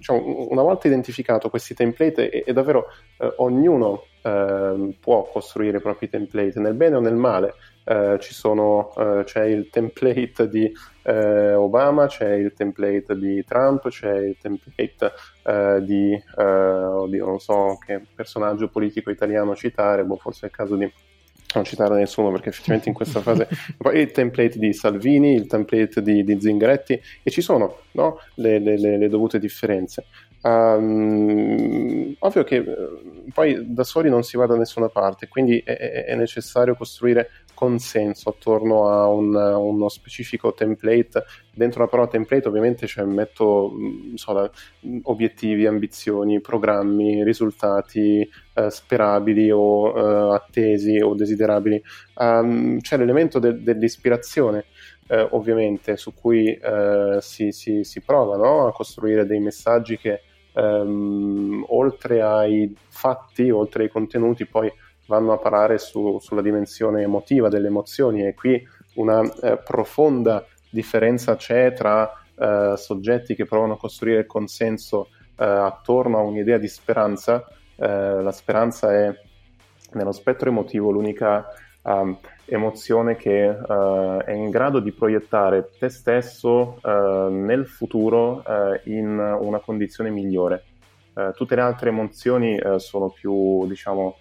diciamo, 0.06 0.48
una 0.50 0.62
volta 0.62 0.88
identificato 0.88 1.50
questi 1.50 1.74
template 1.74 2.30
e, 2.30 2.44
e 2.46 2.54
davvero 2.54 2.86
eh, 3.18 3.34
ognuno 3.38 4.04
eh, 4.22 4.96
può 5.00 5.24
costruire 5.24 5.78
i 5.78 5.82
propri 5.82 6.10
template 6.10 6.60
nel 6.60 6.74
bene 6.74 6.96
o 6.96 7.00
nel 7.00 7.16
male. 7.16 7.54
Eh, 7.84 8.18
sono, 8.20 8.92
eh, 8.98 9.24
c'è 9.26 9.46
il 9.46 9.70
template 9.70 10.50
di 10.50 10.72
eh, 11.04 11.54
Obama, 11.54 12.08
c'è 12.08 12.34
il 12.34 12.54
template 12.54 13.16
di 13.16 13.44
Trump, 13.46 13.88
c'è 13.90 14.16
il 14.18 14.38
template 14.40 15.12
eh, 15.44 15.84
di, 15.84 16.24
oddio, 16.36 17.26
non 17.26 17.40
so 17.40 17.78
che 17.84 18.02
personaggio 18.14 18.70
politico 18.70 19.12
italiano 19.12 19.56
citare, 19.56 20.04
boh, 20.04 20.18
forse 20.18 20.48
è 20.48 20.50
il 20.50 20.56
caso 20.56 20.76
di 20.76 20.92
non 21.56 21.66
citare 21.66 21.96
nessuno 21.96 22.32
perché 22.32 22.50
effettivamente 22.50 22.90
in 22.90 22.96
questa 22.96 23.22
fase 23.22 23.48
poi 23.78 24.00
il 24.00 24.12
template 24.12 24.58
di 24.58 24.74
Salvini, 24.74 25.34
il 25.34 25.48
template 25.48 26.02
di, 26.02 26.24
di 26.24 26.40
Zingaretti 26.40 27.00
e 27.24 27.32
ci 27.32 27.42
sono 27.42 27.82
no? 27.92 28.20
le, 28.36 28.60
le, 28.60 28.78
le, 28.78 29.10
dovute 29.10 29.40
differenze. 29.40 30.06
Um, 30.42 32.16
ovvio 32.20 32.44
che 32.44 32.64
poi 33.34 33.74
da 33.74 33.84
soli 33.84 34.10
non 34.10 34.24
si 34.24 34.38
va 34.38 34.46
da 34.46 34.56
nessuna 34.56 34.90
parte, 34.90 35.28
quindi 35.28 35.60
è, 35.66 36.06
è 36.06 36.16
necessario 36.16 36.76
costruire 36.76 37.30
consenso 37.56 38.30
attorno 38.30 38.88
a 38.88 39.08
un, 39.08 39.34
uno 39.34 39.90
specifico 39.90 40.54
template. 40.54 41.24
Dentro 41.52 41.82
la 41.82 41.88
parola 41.88 42.08
template 42.08 42.48
ovviamente 42.48 42.86
cioè, 42.86 43.06
metto 43.06 43.72
so, 44.14 44.52
obiettivi, 45.04 45.66
ambizioni, 45.66 46.40
programmi, 46.42 47.24
risultati 47.24 48.30
eh, 48.54 48.70
sperabili 48.70 49.50
o 49.52 49.88
eh, 49.90 50.36
attesi 50.36 51.00
o 51.02 51.16
desiderabili. 51.16 51.82
Um, 52.18 52.80
c'è 52.80 52.98
l'elemento 52.98 53.40
de- 53.40 53.64
dell'ispirazione. 53.64 54.66
Eh, 55.08 55.28
ovviamente 55.32 55.98
su 55.98 56.16
cui 56.16 56.52
eh, 56.52 57.18
si, 57.22 57.52
si, 57.52 57.84
si, 57.84 58.02
prova 58.02 58.38
no? 58.38 58.66
a 58.66 58.72
costruire 58.72 59.28
dei 59.28 59.40
messaggi 59.40 60.00
che 60.00 60.22
ehm, 60.52 61.66
oltre 61.68 62.22
ai 62.22 62.74
fatti, 62.90 63.50
oltre 63.52 63.84
ai 63.84 63.90
contenuti, 63.90 64.46
poi 64.46 64.72
vanno 65.08 65.34
a 65.34 65.38
parare 65.38 65.78
su, 65.78 66.18
sulla 66.20 66.42
dimensione 66.42 67.04
emotiva 67.04 67.50
delle 67.50 67.68
emozioni 67.68 68.26
e 68.26 68.34
qui 68.34 68.62
una 68.96 69.22
eh, 69.22 69.58
profonda 69.58 70.46
differenza 70.70 71.36
c'è 71.36 71.74
tra 71.74 72.12
eh, 72.38 72.74
soggetti 72.76 73.36
che 73.36 73.46
provano 73.46 73.74
a 73.74 73.78
costruire 73.78 74.26
consenso 74.26 75.10
eh, 75.38 75.46
attorno 75.46 76.18
a 76.18 76.22
un'idea 76.22 76.58
di 76.58 76.68
speranza. 76.68 77.46
Eh, 77.76 78.22
la 78.22 78.32
speranza 78.32 78.94
è 78.94 79.14
nello 79.94 80.12
spettro 80.12 80.50
emotivo 80.50 80.92
l'unica 80.92 81.48
um, 81.84 82.18
emozione 82.46 83.16
che 83.16 83.48
uh, 83.48 84.18
è 84.18 84.32
in 84.32 84.50
grado 84.50 84.80
di 84.80 84.92
proiettare 84.92 85.70
te 85.80 85.90
stesso 85.90 86.80
uh, 86.82 87.30
nel 87.30 87.66
futuro 87.66 88.44
in 88.86 89.18
una 89.18 89.60
condizione 89.60 90.10
migliore. 90.10 90.64
tutte 91.34 91.56
le 91.56 91.62
altre 91.62 91.90
emozioni 91.90 92.60
sono 92.76 93.10
più, 93.10 93.66
diciamo, 93.68 94.18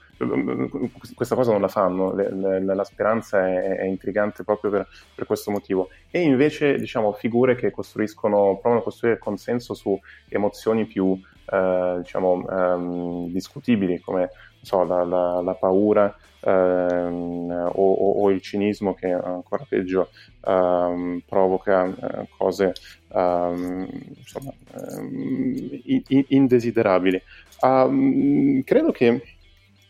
questa 1.15 1.35
cosa 1.35 1.53
non 1.53 1.61
la 1.61 1.69
fanno, 1.69 2.15
le, 2.15 2.31
le, 2.33 2.61
la 2.61 2.85
speranza 2.85 3.47
è, 3.47 3.77
è 3.79 3.85
intrigante 3.85 4.45
proprio 4.45 4.71
per, 4.71 4.89
per, 5.15 5.27
questo 5.27 5.51
motivo. 5.51 5.89
E 6.11 6.21
invece, 6.21 6.77
diciamo, 6.77 7.13
figure 7.13 7.55
che 7.55 7.71
costruiscono, 7.71 8.59
provano 8.61 8.81
a 8.81 8.85
costruire 8.85 9.19
consenso 9.19 9.75
su 9.75 9.99
emozioni 10.29 10.87
più, 10.87 11.19
eh, 11.51 11.97
diciamo, 11.99 12.47
ehm, 12.49 13.29
discutibili, 13.31 14.01
come 14.01 14.31
so, 14.61 14.85
la, 14.85 15.05
la, 15.05 15.41
la, 15.41 15.55
paura 15.55 16.17
ehm, 16.41 17.71
o, 17.73 17.93
o, 17.93 18.23
o, 18.23 18.31
il 18.31 18.41
cinismo 18.41 18.95
che 18.95 19.11
ancora 19.11 19.67
peggio 19.69 20.11
ehm, 20.45 21.23
provoca 21.27 21.87
eh, 21.87 22.29
cose 22.37 22.73
ehm, 23.13 23.89
insomma, 24.17 24.53
ehm, 24.75 25.83
indesiderabili. 26.29 27.23
Um, 27.61 28.63
credo 28.63 28.91
che 28.91 29.23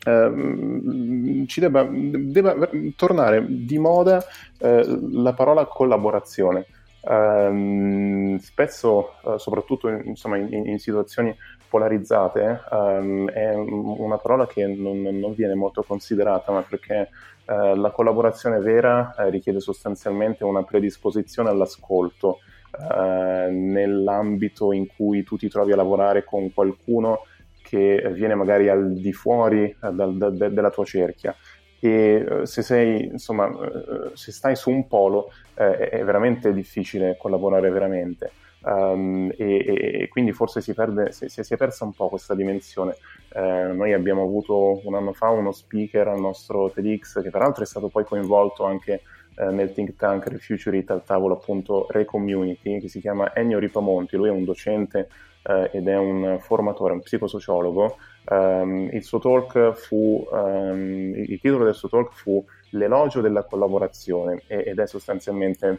eh, 0.05 1.45
ci 1.47 1.61
debba, 1.61 1.89
debba, 1.91 2.69
tornare 2.97 3.45
di 3.49 3.79
moda 3.79 4.23
eh, 4.59 4.99
la 5.13 5.33
parola 5.33 5.65
collaborazione. 5.67 6.67
Um, 7.07 8.39
spesso, 8.39 9.17
uh, 9.25 9.37
soprattutto 9.37 9.89
in, 9.89 10.01
insomma, 10.07 10.39
in, 10.39 10.67
in, 10.67 10.79
situazioni 10.79 11.37
polarizzate, 11.69 12.63
um, 12.71 13.29
è 13.31 13.55
una 13.55 14.17
parola 14.17 14.47
che 14.47 14.67
non, 14.67 15.03
non, 15.03 15.35
viene 15.35 15.55
molto 15.55 15.83
considerata, 15.83 16.51
ma 16.51 16.63
perché 16.63 17.11
uh, 17.45 17.75
la 17.75 17.91
collaborazione 17.91 18.59
vera 18.59 19.15
uh, 19.19 19.29
richiede 19.29 19.61
sostanzialmente 19.61 20.45
una 20.45 20.63
predisposizione 20.63 21.51
all'ascolto 21.51 22.39
nell'ambito 22.77 24.73
in 24.73 24.89
cui 24.89 25.23
tu 25.23 25.37
ti 25.37 25.49
trovi 25.49 25.71
a 25.71 25.77
lavorare 25.77 26.25
con 26.25 26.53
qualcuno 26.53 27.21
che 27.65 28.11
viene 28.13 28.35
magari 28.35 28.69
al 28.69 28.93
di 28.93 29.13
fuori 29.13 29.75
da, 29.81 29.91
da, 29.91 30.29
da, 30.31 30.49
della 30.49 30.71
tua 30.71 30.85
cerchia 30.85 31.35
e 31.85 32.27
eh, 32.27 32.47
se 32.47 32.63
sei, 32.63 33.05
insomma, 33.05 33.47
eh, 33.49 34.11
se 34.15 34.33
stai 34.33 34.57
su 34.57 34.71
un 34.71 34.87
polo 34.87 35.31
eh, 35.55 35.91
è 35.91 36.03
veramente 36.03 36.55
difficile 36.55 37.17
collaborare 37.19 37.71
veramente. 37.71 38.33
Um, 38.65 39.31
e, 39.37 40.01
e, 40.01 40.09
quindi 40.09 40.33
forse 40.33 40.63
si, 40.63 40.73
perde, 40.73 41.13
si, 41.13 41.29
si, 41.29 41.53
è 41.53 41.57
persa 41.59 41.85
un 41.85 41.93
po' 41.93 42.09
questa 42.09 42.35
dimensione. 42.35 42.97
Eh, 43.35 43.71
noi 43.75 43.93
abbiamo 43.93 44.23
avuto 44.23 44.81
un 44.87 44.95
anno 44.95 45.13
fa 45.13 45.29
uno 45.29 45.53
speaker 45.53 46.09
al 46.09 46.21
nostro 46.21 46.71
TEDx 46.71 47.21
che 47.21 47.29
peraltro 47.29 47.63
è 47.63 47.67
stato 47.67 47.89
poi 47.89 48.05
coinvolto 48.05 48.65
anche 48.65 49.03
eh, 49.37 49.51
nel 49.51 49.75
think 49.75 49.97
tank 49.97 50.29
Refuturite 50.29 50.93
al 50.95 51.05
tavolo 51.05 51.35
appunto 51.35 51.87
Re-Community 51.91 52.81
che 52.81 52.89
si 52.89 53.01
chiama 53.01 53.35
Ennio 53.35 53.59
Ripamonti, 53.59 54.17
lui 54.17 54.29
è 54.29 54.33
un 54.33 54.45
docente 54.45 55.09
eh, 55.45 55.71
ed 55.73 55.89
è 55.89 55.97
un 55.97 56.39
formatore, 56.41 56.95
un 56.95 57.01
psicosociologo. 57.01 57.97
Um, 58.27 58.89
il 58.91 59.05
suo 59.05 59.19
talk 59.19 59.73
fu, 59.75 60.27
um, 60.31 61.13
il 61.15 61.39
titolo 61.41 61.65
del 61.65 61.75
suo 61.75 61.89
talk 61.91 62.13
fu 62.15 62.45
L'elogio 62.75 63.21
della 63.21 63.45
collaborazione 63.45 64.43
ed 64.47 64.79
è 64.79 64.87
sostanzialmente 64.87 65.79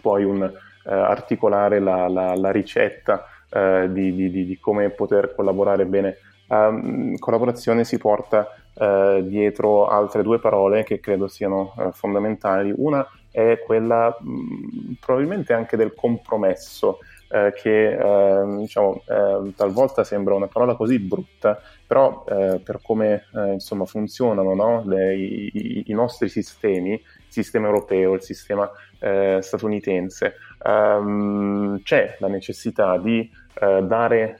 poi 0.00 0.24
un 0.24 0.40
uh, 0.40 0.88
articolare 0.88 1.80
la, 1.80 2.08
la, 2.08 2.34
la 2.34 2.50
ricetta 2.50 3.26
uh, 3.50 3.86
di, 3.88 4.14
di, 4.14 4.30
di, 4.30 4.58
come 4.58 4.90
poter 4.90 5.34
collaborare 5.34 5.84
bene. 5.84 6.16
Um, 6.46 7.16
collaborazione 7.18 7.84
si 7.84 7.98
porta 7.98 8.54
uh, 8.74 9.22
dietro 9.22 9.86
altre 9.86 10.22
due 10.22 10.38
parole 10.38 10.82
che 10.82 10.98
credo 10.98 11.28
siano 11.28 11.74
fondamentali. 11.92 12.72
Una 12.74 13.06
è 13.30 13.60
quella 13.64 14.16
mh, 14.18 14.94
probabilmente 15.00 15.52
anche 15.52 15.76
del 15.76 15.94
compromesso 15.94 17.00
eh, 17.28 17.52
che 17.54 17.92
eh, 17.92 18.56
diciamo, 18.58 19.02
eh, 19.06 19.52
talvolta 19.56 20.04
sembra 20.04 20.34
una 20.34 20.46
parola 20.46 20.76
così 20.76 20.98
brutta, 20.98 21.60
però 21.86 22.24
eh, 22.28 22.60
per 22.62 22.80
come 22.82 23.24
eh, 23.34 23.52
insomma, 23.54 23.86
funzionano 23.86 24.54
no? 24.54 24.82
Le, 24.86 25.16
i, 25.16 25.84
i, 25.86 25.92
nostri 25.92 26.28
sistemi, 26.28 26.92
il 26.92 27.02
sistema 27.26 27.66
europeo, 27.66 28.14
il 28.14 28.22
sistema 28.22 28.70
eh, 29.00 29.38
statunitense, 29.40 30.34
ehm, 30.64 31.82
c'è 31.82 32.16
la 32.20 32.28
necessità 32.28 32.98
di 32.98 33.42
dare 33.54 34.36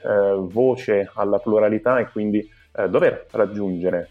voce 0.51 1.09
alla 1.13 1.39
pluralità 1.39 1.99
e 1.99 2.09
quindi 2.09 2.45
dover 2.89 3.27
raggiungere 3.31 4.09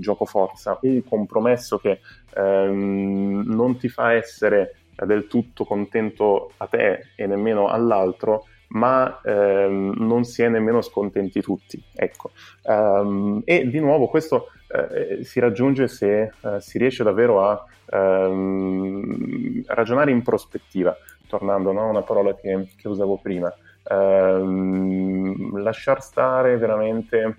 gioco 0.00 0.24
forza 0.24 0.78
un 0.80 1.04
compromesso 1.04 1.76
che 1.76 2.00
ehm, 2.34 3.44
non 3.44 3.76
ti 3.76 3.90
fa 3.90 4.14
essere 4.14 4.81
del 4.96 5.26
tutto 5.26 5.64
contento 5.64 6.52
a 6.58 6.66
te 6.66 7.08
e 7.16 7.26
nemmeno 7.26 7.68
all'altro, 7.68 8.46
ma 8.68 9.20
ehm, 9.22 9.94
non 9.98 10.24
si 10.24 10.42
è 10.42 10.48
nemmeno 10.48 10.80
scontenti 10.80 11.40
tutti. 11.40 11.82
Ecco. 11.94 12.30
Um, 12.62 13.42
e 13.44 13.68
di 13.68 13.80
nuovo 13.80 14.08
questo 14.08 14.48
eh, 14.68 15.24
si 15.24 15.40
raggiunge 15.40 15.88
se 15.88 16.22
eh, 16.22 16.60
si 16.60 16.78
riesce 16.78 17.04
davvero 17.04 17.42
a 17.42 17.64
ehm, 17.90 19.64
ragionare 19.66 20.10
in 20.10 20.22
prospettiva, 20.22 20.96
tornando 21.26 21.72
no, 21.72 21.82
a 21.82 21.90
una 21.90 22.02
parola 22.02 22.34
che, 22.34 22.68
che 22.76 22.88
usavo 22.88 23.18
prima. 23.18 23.52
Ehm, 23.84 25.60
lasciar 25.60 26.02
stare 26.02 26.56
veramente 26.56 27.36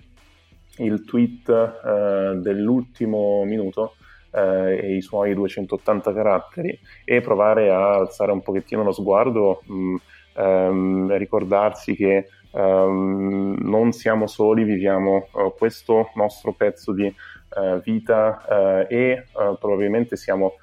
il 0.78 1.04
tweet 1.04 1.48
eh, 1.48 2.38
dell'ultimo 2.40 3.44
minuto 3.44 3.94
eh, 4.34 4.78
e 4.82 4.96
i 4.96 5.00
suoi 5.00 5.34
280 5.34 6.12
caratteri 6.12 6.78
e 7.04 7.20
provare 7.20 7.70
a 7.70 7.94
alzare 7.94 8.32
un 8.32 8.42
pochettino 8.42 8.82
lo 8.82 8.92
sguardo, 8.92 9.62
mh, 9.64 9.74
mm, 9.74 9.96
ehm, 10.34 11.16
ricordarsi 11.16 11.94
che 11.94 12.28
ehm, 12.52 13.56
non 13.60 13.92
siamo 13.92 14.26
soli, 14.26 14.64
viviamo 14.64 15.28
uh, 15.32 15.54
questo 15.56 16.10
nostro 16.14 16.52
pezzo 16.52 16.92
di 16.92 17.06
uh, 17.06 17.80
vita 17.80 18.44
uh, 18.48 18.92
e 18.92 19.26
probabilmente 19.32 20.16
siamo 20.16 20.54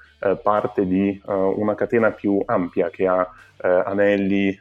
parte 0.43 0.86
di 0.86 1.19
una 1.25 1.73
catena 1.73 2.12
più 2.12 2.39
ampia 2.45 2.91
che 2.91 3.07
ha 3.07 3.27
anelli 3.57 4.55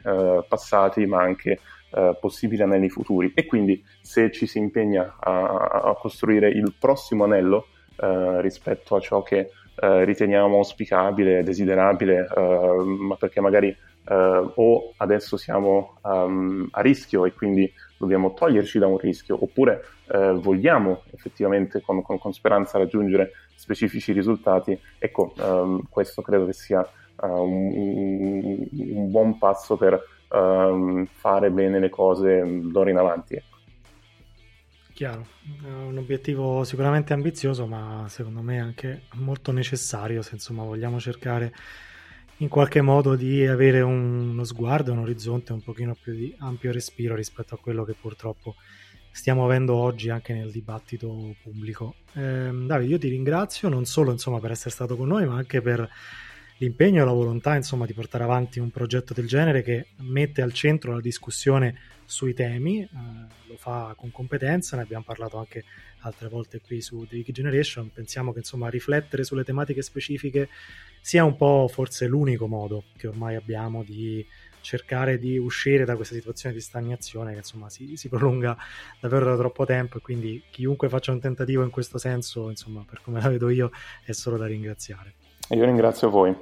passati 0.47 1.05
ma 1.05 1.21
anche 1.21 1.59
Uh, 1.91 2.15
possibili 2.17 2.61
anelli 2.61 2.87
futuri. 2.87 3.33
E 3.35 3.45
quindi 3.45 3.83
se 3.99 4.31
ci 4.31 4.47
si 4.47 4.59
impegna 4.59 5.17
a, 5.19 5.81
a 5.89 5.95
costruire 5.99 6.47
il 6.47 6.73
prossimo 6.79 7.25
anello 7.25 7.67
eh, 8.01 8.41
rispetto 8.41 8.95
a 8.95 8.99
ciò 8.99 9.21
che 9.21 9.51
eh, 9.75 10.03
riteniamo 10.05 10.57
auspicabile, 10.57 11.43
desiderabile, 11.43 12.27
eh, 12.35 12.83
ma 12.83 13.15
perché 13.15 13.39
magari 13.41 13.75
o 14.03 14.93
adesso 14.97 15.37
siamo 15.37 15.99
um, 16.01 16.67
a 16.71 16.81
rischio 16.81 17.23
e 17.23 17.33
quindi 17.33 17.71
dobbiamo 17.97 18.33
toglierci 18.33 18.79
da 18.79 18.87
un 18.87 18.97
rischio, 18.97 19.37
oppure 19.39 19.85
vogliamo 20.07 21.03
effettivamente 21.13 21.81
con, 21.81 22.01
con, 22.01 22.17
con, 22.17 22.33
speranza 22.33 22.79
raggiungere 22.79 23.31
specifici 23.53 24.11
risultati, 24.11 24.77
ecco, 24.97 25.33
um, 25.37 25.83
questo 25.87 26.23
credo 26.23 26.47
che 26.47 26.53
sia 26.53 26.79
uh, 26.79 27.27
un, 27.27 28.67
un, 28.71 29.11
buon 29.11 29.37
passo 29.37 29.77
per 29.77 30.03
um, 30.29 31.05
fare 31.05 31.51
bene 31.51 31.79
le 31.79 31.89
cose 31.89 32.43
d'ora 32.43 32.89
in 32.89 32.97
avanti. 32.97 33.35
Ecco. 33.35 33.60
Chiaro, 35.01 35.25
è 35.63 35.67
un 35.67 35.97
obiettivo 35.97 36.63
sicuramente 36.63 37.11
ambizioso, 37.11 37.65
ma 37.65 38.05
secondo 38.07 38.43
me 38.43 38.59
anche 38.59 39.05
molto 39.13 39.51
necessario 39.51 40.21
se 40.21 40.35
insomma 40.35 40.61
vogliamo 40.61 40.99
cercare 40.99 41.51
in 42.37 42.47
qualche 42.47 42.81
modo 42.81 43.15
di 43.15 43.43
avere 43.47 43.81
uno 43.81 44.43
sguardo, 44.43 44.91
un 44.91 44.99
orizzonte 44.99 45.53
un 45.53 45.63
pochino 45.63 45.97
più 45.99 46.13
di 46.13 46.35
ampio 46.37 46.71
respiro 46.71 47.15
rispetto 47.15 47.55
a 47.55 47.57
quello 47.57 47.83
che 47.83 47.95
purtroppo 47.99 48.53
stiamo 49.09 49.43
avendo 49.43 49.73
oggi 49.73 50.11
anche 50.11 50.33
nel 50.33 50.51
dibattito 50.51 51.35
pubblico. 51.41 51.95
Eh, 52.13 52.51
Davide, 52.53 52.91
io 52.91 52.99
ti 52.99 53.09
ringrazio 53.09 53.69
non 53.69 53.85
solo 53.85 54.11
insomma, 54.11 54.39
per 54.39 54.51
essere 54.51 54.69
stato 54.69 54.95
con 54.95 55.07
noi, 55.07 55.25
ma 55.25 55.33
anche 55.33 55.61
per 55.61 55.89
l'impegno 56.61 57.01
e 57.01 57.05
la 57.05 57.11
volontà 57.11 57.55
insomma, 57.55 57.87
di 57.87 57.93
portare 57.93 58.23
avanti 58.23 58.59
un 58.59 58.69
progetto 58.69 59.15
del 59.15 59.25
genere 59.27 59.63
che 59.63 59.87
mette 60.01 60.43
al 60.43 60.53
centro 60.53 60.93
la 60.93 61.01
discussione 61.01 61.75
sui 62.05 62.35
temi, 62.35 62.81
eh, 62.81 62.87
lo 63.47 63.57
fa 63.57 63.95
con 63.97 64.11
competenza, 64.11 64.75
ne 64.75 64.83
abbiamo 64.83 65.03
parlato 65.03 65.37
anche 65.37 65.63
altre 66.01 66.29
volte 66.29 66.61
qui 66.61 66.79
su 66.81 67.05
The 67.07 67.15
Geek 67.15 67.31
Generation, 67.31 67.89
pensiamo 67.91 68.31
che 68.31 68.39
insomma 68.39 68.69
riflettere 68.69 69.23
sulle 69.23 69.43
tematiche 69.43 69.81
specifiche 69.81 70.49
sia 71.01 71.23
un 71.23 71.35
po' 71.35 71.67
forse 71.67 72.05
l'unico 72.05 72.47
modo 72.47 72.83
che 72.95 73.07
ormai 73.07 73.35
abbiamo 73.35 73.83
di 73.83 74.23
cercare 74.61 75.17
di 75.17 75.39
uscire 75.39 75.85
da 75.85 75.95
questa 75.95 76.13
situazione 76.13 76.53
di 76.53 76.61
stagnazione 76.61 77.31
che 77.31 77.37
insomma 77.37 77.71
si, 77.71 77.97
si 77.97 78.07
prolunga 78.07 78.55
davvero 78.99 79.25
da 79.25 79.35
troppo 79.35 79.65
tempo 79.65 79.97
e 79.97 80.01
quindi 80.01 80.43
chiunque 80.51 80.89
faccia 80.89 81.11
un 81.11 81.19
tentativo 81.19 81.63
in 81.63 81.71
questo 81.71 81.97
senso, 81.97 82.51
insomma 82.51 82.85
per 82.87 83.01
come 83.01 83.19
la 83.19 83.29
vedo 83.29 83.49
io, 83.49 83.71
è 84.03 84.11
solo 84.11 84.37
da 84.37 84.45
ringraziare. 84.45 85.20
Io 85.55 85.65
ringrazio 85.65 86.09
voi. 86.09 86.35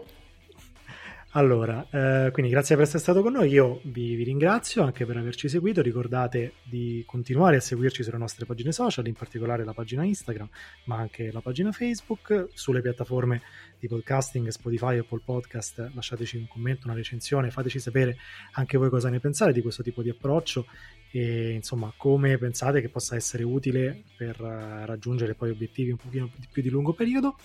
Allora, 1.33 1.85
eh, 1.91 2.31
quindi 2.31 2.51
grazie 2.51 2.75
per 2.75 2.85
essere 2.85 2.97
stato 2.97 3.21
con 3.21 3.33
noi, 3.33 3.49
io 3.49 3.81
vi, 3.83 4.15
vi, 4.15 4.23
ringrazio 4.23 4.81
anche 4.81 5.05
per 5.05 5.15
averci 5.15 5.47
seguito, 5.47 5.79
ricordate 5.83 6.53
di 6.63 7.03
continuare 7.05 7.57
a 7.57 7.59
seguirci 7.59 8.01
sulle 8.01 8.17
nostre 8.17 8.47
pagine 8.47 8.71
social, 8.71 9.05
in 9.05 9.13
particolare 9.13 9.63
la 9.63 9.73
pagina 9.73 10.03
Instagram, 10.03 10.49
ma 10.85 10.95
anche 10.95 11.31
la 11.31 11.39
pagina 11.39 11.71
Facebook, 11.71 12.47
sulle 12.55 12.81
piattaforme 12.81 13.43
di 13.77 13.87
podcasting, 13.87 14.47
Spotify, 14.47 14.97
Apple 14.97 15.21
Podcast, 15.23 15.91
lasciateci 15.93 16.37
un 16.37 16.47
commento, 16.47 16.87
una 16.87 16.95
recensione, 16.95 17.51
fateci 17.51 17.77
sapere 17.77 18.17
anche 18.53 18.79
voi 18.79 18.89
cosa 18.89 19.09
ne 19.09 19.19
pensate 19.19 19.51
di 19.51 19.61
questo 19.61 19.83
tipo 19.83 20.01
di 20.01 20.09
approccio 20.09 20.65
e 21.11 21.51
insomma 21.51 21.93
come 21.95 22.39
pensate 22.39 22.81
che 22.81 22.89
possa 22.89 23.15
essere 23.15 23.43
utile 23.43 24.03
per 24.17 24.41
uh, 24.41 24.85
raggiungere 24.85 25.35
poi 25.35 25.51
obiettivi 25.51 25.91
un 25.91 25.97
pochino 25.97 26.31
più 26.51 26.63
di 26.63 26.69
lungo 26.69 26.93
periodo. 26.93 27.35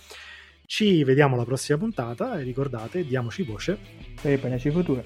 Ci 0.65 1.03
vediamo 1.03 1.35
alla 1.35 1.45
prossima 1.45 1.77
puntata 1.77 2.39
e 2.39 2.43
ricordate, 2.43 3.05
diamoci 3.05 3.43
voce 3.43 3.77
per 4.21 4.31
il 4.33 4.39
beneficio 4.39 4.71
futuro. 4.71 5.03